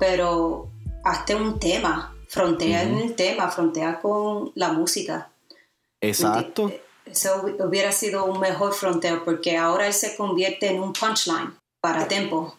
pero 0.00 0.68
hazte 1.04 1.34
un 1.34 1.60
tema, 1.60 2.14
frontea 2.28 2.82
en 2.82 2.98
el 2.98 3.14
tema, 3.14 3.50
frontea 3.50 4.00
con 4.00 4.50
la 4.54 4.72
música. 4.72 5.30
Exacto. 6.00 6.72
Eso 7.04 7.46
hubiera 7.60 7.92
sido 7.92 8.24
un 8.24 8.40
mejor 8.40 8.74
fronteo 8.74 9.24
porque 9.24 9.56
ahora 9.56 9.86
él 9.86 9.92
se 9.92 10.16
convierte 10.16 10.68
en 10.68 10.80
un 10.80 10.92
punchline 10.92 11.54
para 11.80 12.08
Tempo. 12.08 12.56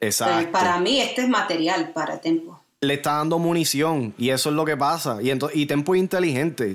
Exacto. 0.00 0.52
para 0.52 0.78
mí 0.78 1.00
este 1.00 1.22
es 1.22 1.28
material 1.28 1.92
para 1.92 2.20
Tempo. 2.20 2.57
Le 2.80 2.94
está 2.94 3.14
dando 3.14 3.38
munición 3.38 4.14
y 4.18 4.30
eso 4.30 4.50
es 4.50 4.54
lo 4.54 4.64
que 4.64 4.76
pasa. 4.76 5.18
Y, 5.20 5.32
y 5.54 5.66
Tempo 5.66 5.94
es 5.94 6.00
inteligente. 6.00 6.74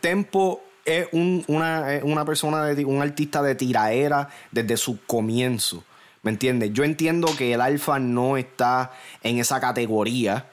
Tempo 0.00 0.62
es 0.86 1.08
una, 1.12 2.00
una, 2.02 2.24
persona, 2.24 2.64
de, 2.64 2.84
un 2.84 3.02
artista 3.02 3.42
de 3.42 3.54
tiraera 3.54 4.30
desde 4.50 4.76
su 4.76 5.04
comienzo. 5.04 5.84
¿Me 6.22 6.30
entiendes? 6.30 6.72
Yo 6.72 6.84
entiendo 6.84 7.28
que 7.36 7.52
el 7.52 7.60
alfa 7.60 7.98
no 7.98 8.36
está 8.36 8.92
en 9.22 9.38
esa 9.38 9.60
categoría, 9.60 10.48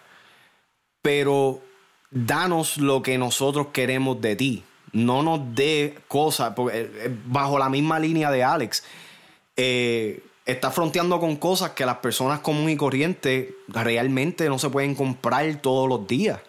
pero 1.01 1.61
danos 2.11 2.77
lo 2.77 3.01
que 3.01 3.17
nosotros 3.17 3.67
queremos 3.73 4.21
de 4.21 4.35
ti. 4.35 4.63
No 4.91 5.23
nos 5.23 5.55
dé 5.55 5.97
cosas, 6.07 6.53
eh, 6.71 6.91
eh, 6.95 7.17
bajo 7.25 7.57
la 7.57 7.69
misma 7.69 7.99
línea 7.99 8.29
de 8.29 8.43
Alex. 8.43 8.83
Eh, 9.55 10.23
está 10.45 10.71
fronteando 10.71 11.19
con 11.19 11.35
cosas 11.37 11.71
que 11.71 11.85
las 11.85 11.97
personas 11.97 12.39
comunes 12.39 12.75
y 12.75 12.77
corrientes 12.77 13.53
realmente 13.67 14.49
no 14.49 14.59
se 14.59 14.69
pueden 14.69 14.95
comprar 14.95 15.55
todos 15.61 15.87
los 15.87 16.07
días. 16.07 16.39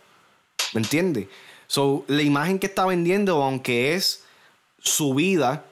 ¿Me 0.73 0.81
entiendes? 0.81 1.29
So, 1.67 2.05
la 2.09 2.23
imagen 2.23 2.59
que 2.59 2.67
está 2.67 2.87
vendiendo, 2.87 3.43
aunque 3.43 3.95
es 3.95 4.25
su 4.79 5.15
vida, 5.15 5.65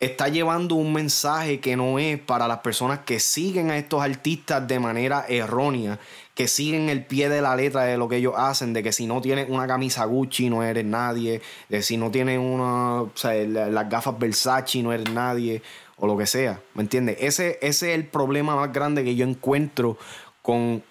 está 0.00 0.28
llevando 0.28 0.74
un 0.74 0.92
mensaje 0.92 1.60
que 1.60 1.76
no 1.76 1.98
es 1.98 2.18
para 2.18 2.46
las 2.46 2.58
personas 2.58 3.00
que 3.00 3.20
siguen 3.20 3.70
a 3.70 3.78
estos 3.78 4.02
artistas 4.02 4.66
de 4.68 4.78
manera 4.78 5.24
errónea, 5.28 5.98
que 6.34 6.48
siguen 6.48 6.88
el 6.88 7.06
pie 7.06 7.28
de 7.28 7.40
la 7.40 7.56
letra 7.56 7.84
de 7.84 7.96
lo 7.96 8.08
que 8.08 8.16
ellos 8.16 8.34
hacen, 8.36 8.72
de 8.72 8.82
que 8.82 8.92
si 8.92 9.06
no 9.06 9.20
tienes 9.20 9.48
una 9.48 9.66
camisa 9.66 10.04
Gucci 10.04 10.50
no 10.50 10.62
eres 10.62 10.84
nadie, 10.84 11.40
de 11.68 11.82
si 11.82 11.96
no 11.96 12.10
tienes 12.10 12.38
una, 12.38 13.02
o 13.02 13.12
sea, 13.14 13.34
las 13.34 13.88
gafas 13.88 14.18
Versace 14.18 14.82
no 14.82 14.92
eres 14.92 15.10
nadie, 15.10 15.62
o 15.96 16.06
lo 16.06 16.16
que 16.16 16.26
sea, 16.26 16.60
¿me 16.74 16.82
entiendes? 16.82 17.18
Ese, 17.20 17.58
ese 17.62 17.90
es 17.90 17.94
el 17.94 18.06
problema 18.06 18.56
más 18.56 18.72
grande 18.72 19.04
que 19.04 19.14
yo 19.14 19.26
encuentro 19.26 19.96
con 20.42 20.82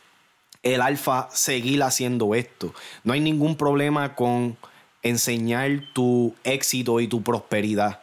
el 0.64 0.82
alfa 0.82 1.30
seguir 1.32 1.84
haciendo 1.84 2.36
esto. 2.36 2.74
No 3.04 3.14
hay 3.14 3.20
ningún 3.20 3.58
problema 3.58 4.16
con 4.16 4.58
enseñar 5.02 5.70
tu 5.94 6.34
éxito 6.44 7.00
y 7.02 7.08
tu 7.08 7.22
prosperidad. 7.22 8.02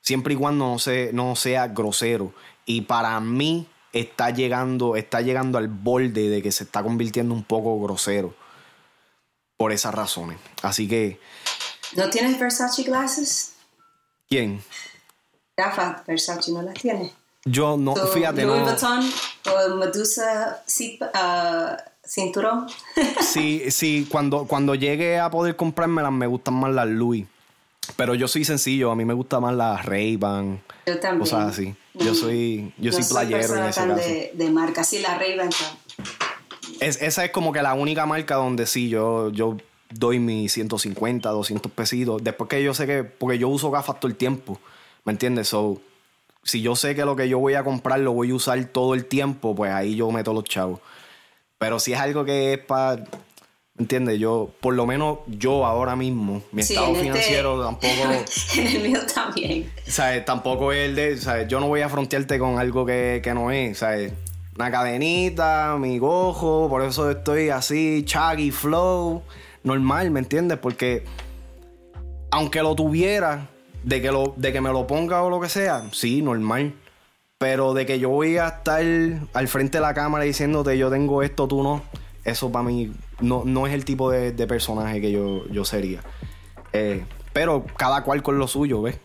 Siempre 0.00 0.34
y 0.34 0.36
cuando 0.36 0.76
no, 0.76 1.12
no 1.12 1.36
sea 1.36 1.68
grosero. 1.68 2.34
Y 2.66 2.82
para 2.82 3.18
mí 3.20 3.68
está 3.92 4.30
llegando, 4.30 4.96
está 4.96 5.20
llegando 5.20 5.56
al 5.56 5.68
borde 5.68 6.28
de 6.28 6.42
que 6.42 6.52
se 6.52 6.64
está 6.64 6.82
convirtiendo 6.82 7.32
un 7.32 7.44
poco 7.44 7.80
grosero. 7.80 8.34
Por 9.56 9.70
esas 9.72 9.94
razones. 9.94 10.38
Así 10.62 10.88
que. 10.88 11.20
¿No 11.96 12.10
tienes 12.10 12.38
Versace 12.38 12.82
glasses? 12.82 13.54
¿Quién? 14.28 14.60
Gafas 15.56 16.04
Versace, 16.06 16.52
¿no 16.52 16.62
las 16.62 16.74
tienes? 16.74 17.12
Yo 17.44 17.76
no, 17.76 17.94
fíjate, 17.94 18.44
Louis 18.44 18.62
Vuitton 18.62 19.10
o 19.52 19.74
Medusa 19.76 20.62
uh, 20.66 21.76
cinturón. 22.02 22.66
sí, 23.20 23.70
sí, 23.70 24.08
cuando, 24.10 24.46
cuando 24.46 24.74
llegue 24.74 25.18
a 25.18 25.30
poder 25.30 25.54
comprármelas 25.54 26.12
me 26.12 26.26
gustan 26.26 26.54
más 26.54 26.72
las 26.72 26.88
Louis. 26.88 27.26
Pero 27.96 28.14
yo 28.14 28.28
soy 28.28 28.46
sencillo, 28.46 28.90
a 28.90 28.96
mí 28.96 29.04
me 29.04 29.12
gusta 29.12 29.40
más 29.40 29.54
las 29.54 29.84
Ray-Ban. 29.84 30.62
Yo 30.86 31.00
también. 31.00 31.20
Cosas 31.20 31.52
así. 31.52 31.74
Yo 31.92 32.12
mm. 32.12 32.14
soy, 32.14 32.74
yo 32.78 32.92
soy 32.92 33.04
playero 33.04 33.56
en 33.56 33.64
ese 33.64 33.80
caso. 33.80 33.94
De, 33.94 34.32
de 34.32 34.50
marca, 34.50 34.82
sí, 34.84 35.00
la 35.00 35.18
Ray-Ban. 35.18 35.50
Es, 36.80 37.00
esa 37.02 37.24
es 37.26 37.30
como 37.30 37.52
que 37.52 37.60
la 37.60 37.74
única 37.74 38.06
marca 38.06 38.36
donde 38.36 38.66
sí, 38.66 38.88
yo, 38.88 39.30
yo 39.30 39.58
doy 39.90 40.18
mis 40.18 40.52
150, 40.52 41.28
200 41.28 41.72
pesitos. 41.72 42.24
Después 42.24 42.48
que 42.48 42.62
yo 42.62 42.72
sé 42.72 42.86
que, 42.86 43.04
porque 43.04 43.38
yo 43.38 43.48
uso 43.48 43.70
gafas 43.70 44.00
todo 44.00 44.08
el 44.08 44.16
tiempo, 44.16 44.58
¿me 45.04 45.12
entiendes? 45.12 45.48
So, 45.48 45.80
si 46.42 46.60
yo 46.60 46.76
sé 46.76 46.94
que 46.94 47.04
lo 47.04 47.16
que 47.16 47.28
yo 47.28 47.38
voy 47.38 47.54
a 47.54 47.64
comprar 47.64 48.00
lo 48.00 48.12
voy 48.12 48.30
a 48.30 48.34
usar 48.34 48.62
todo 48.66 48.94
el 48.94 49.06
tiempo, 49.06 49.54
pues 49.54 49.72
ahí 49.72 49.96
yo 49.96 50.10
meto 50.10 50.32
los 50.32 50.44
chavos. 50.44 50.80
Pero 51.58 51.78
si 51.78 51.92
es 51.92 52.00
algo 52.00 52.24
que 52.24 52.54
es 52.54 52.58
para. 52.58 53.04
¿Entiendes? 53.76 54.20
Yo, 54.20 54.50
por 54.60 54.74
lo 54.74 54.86
menos 54.86 55.18
yo 55.26 55.66
ahora 55.66 55.96
mismo, 55.96 56.42
mi 56.52 56.62
estado 56.62 56.92
este 56.92 57.02
financiero 57.02 57.60
tampoco. 57.64 58.24
en 58.56 58.66
el 58.68 58.82
mío 58.82 59.00
también. 59.12 59.72
¿Sabes? 59.84 60.24
Tampoco 60.24 60.72
es 60.72 60.90
el 60.90 60.94
de. 60.94 61.16
¿sabes? 61.16 61.48
Yo 61.48 61.58
no 61.58 61.66
voy 61.66 61.80
a 61.80 61.88
frontearte 61.88 62.38
con 62.38 62.58
algo 62.58 62.86
que, 62.86 63.20
que 63.22 63.34
no 63.34 63.50
es. 63.50 63.78
¿Sabes? 63.78 64.12
Una 64.56 64.70
cadenita, 64.70 65.76
mi 65.80 65.98
gojo, 65.98 66.68
por 66.68 66.82
eso 66.82 67.10
estoy 67.10 67.48
así, 67.48 68.04
chaggy, 68.06 68.52
flow, 68.52 69.22
normal, 69.64 70.12
¿me 70.12 70.20
entiendes? 70.20 70.58
Porque 70.58 71.02
aunque 72.30 72.62
lo 72.62 72.76
tuviera, 72.76 73.48
de 73.84 74.02
que, 74.02 74.10
lo, 74.10 74.34
de 74.36 74.52
que 74.52 74.60
me 74.60 74.70
lo 74.70 74.86
ponga 74.86 75.22
o 75.22 75.30
lo 75.30 75.40
que 75.40 75.48
sea, 75.48 75.84
sí, 75.92 76.22
normal. 76.22 76.74
Pero 77.38 77.74
de 77.74 77.84
que 77.84 77.98
yo 77.98 78.08
voy 78.08 78.38
a 78.38 78.48
estar 78.48 78.82
al 79.32 79.48
frente 79.48 79.78
de 79.78 79.82
la 79.82 79.92
cámara 79.92 80.24
diciéndote 80.24 80.78
yo 80.78 80.90
tengo 80.90 81.22
esto, 81.22 81.46
tú 81.46 81.62
no, 81.62 81.82
eso 82.24 82.50
para 82.50 82.64
mí 82.64 82.92
no, 83.20 83.42
no 83.44 83.66
es 83.66 83.74
el 83.74 83.84
tipo 83.84 84.10
de, 84.10 84.32
personaje 84.46 85.00
que 85.00 85.12
yo, 85.12 85.46
yo 85.48 85.64
sería. 85.64 86.00
Eh, 86.72 87.04
pero 87.32 87.64
cada 87.76 88.02
cual 88.02 88.22
con 88.22 88.38
lo 88.38 88.48
suyo, 88.48 88.82
¿ves? 88.82 88.98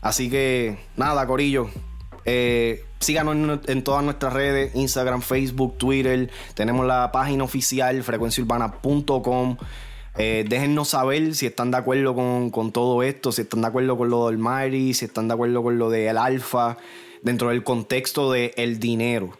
Así 0.00 0.30
que 0.30 0.78
nada, 0.96 1.26
Corillo. 1.26 1.68
Eh, 2.24 2.84
síganos 3.00 3.60
en, 3.66 3.82
todas 3.82 4.04
nuestras 4.04 4.32
redes, 4.32 4.74
Instagram, 4.74 5.22
Facebook, 5.22 5.78
Twitter. 5.78 6.30
Tenemos 6.54 6.86
la 6.86 7.10
página 7.10 7.44
oficial 7.44 8.02
frecuenciaurbana.com. 8.02 9.56
Eh, 10.18 10.46
déjennos 10.48 10.88
saber 10.88 11.34
si 11.34 11.46
están 11.46 11.70
de 11.70 11.76
acuerdo 11.76 12.14
con, 12.14 12.72
todo 12.72 13.02
esto, 13.02 13.32
si 13.32 13.42
están 13.42 13.60
de 13.60 13.66
acuerdo 13.66 13.98
con 13.98 14.08
lo 14.08 14.28
del 14.28 14.38
Mari, 14.38 14.94
si 14.94 15.04
están 15.04 15.28
de 15.28 15.34
acuerdo 15.34 15.62
con 15.62 15.78
lo 15.78 15.90
del 15.90 16.16
Alfa, 16.16 16.78
dentro 17.22 17.50
del 17.50 17.62
contexto 17.62 18.32
del 18.32 18.52
el 18.56 18.80
dinero. 18.80 19.38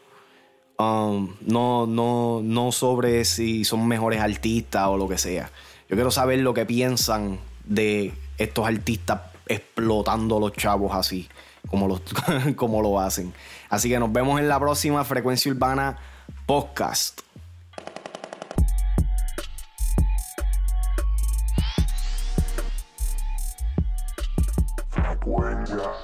Um, 0.78 1.34
no, 1.40 1.86
no, 1.86 2.42
no 2.42 2.72
sobre 2.72 3.24
si 3.24 3.64
son 3.64 3.88
mejores 3.88 4.20
artistas 4.20 4.88
o 4.88 4.98
lo 4.98 5.08
que 5.08 5.16
sea. 5.16 5.50
Yo 5.88 5.96
quiero 5.96 6.10
saber 6.10 6.40
lo 6.40 6.52
que 6.52 6.66
piensan 6.66 7.38
de 7.64 8.12
estos 8.36 8.66
artistas 8.66 9.22
explotando 9.46 10.38
los 10.38 10.52
chavos 10.52 10.94
así, 10.94 11.26
como, 11.68 12.00
como 12.56 12.82
lo 12.82 13.00
hacen. 13.00 13.32
Así 13.70 13.88
que 13.88 13.98
nos 13.98 14.12
vemos 14.12 14.38
en 14.40 14.48
la 14.48 14.60
próxima 14.60 15.04
Frecuencia 15.04 15.50
Urbana 15.50 15.96
Podcast. 16.44 17.25
Frecuencia 25.26 25.95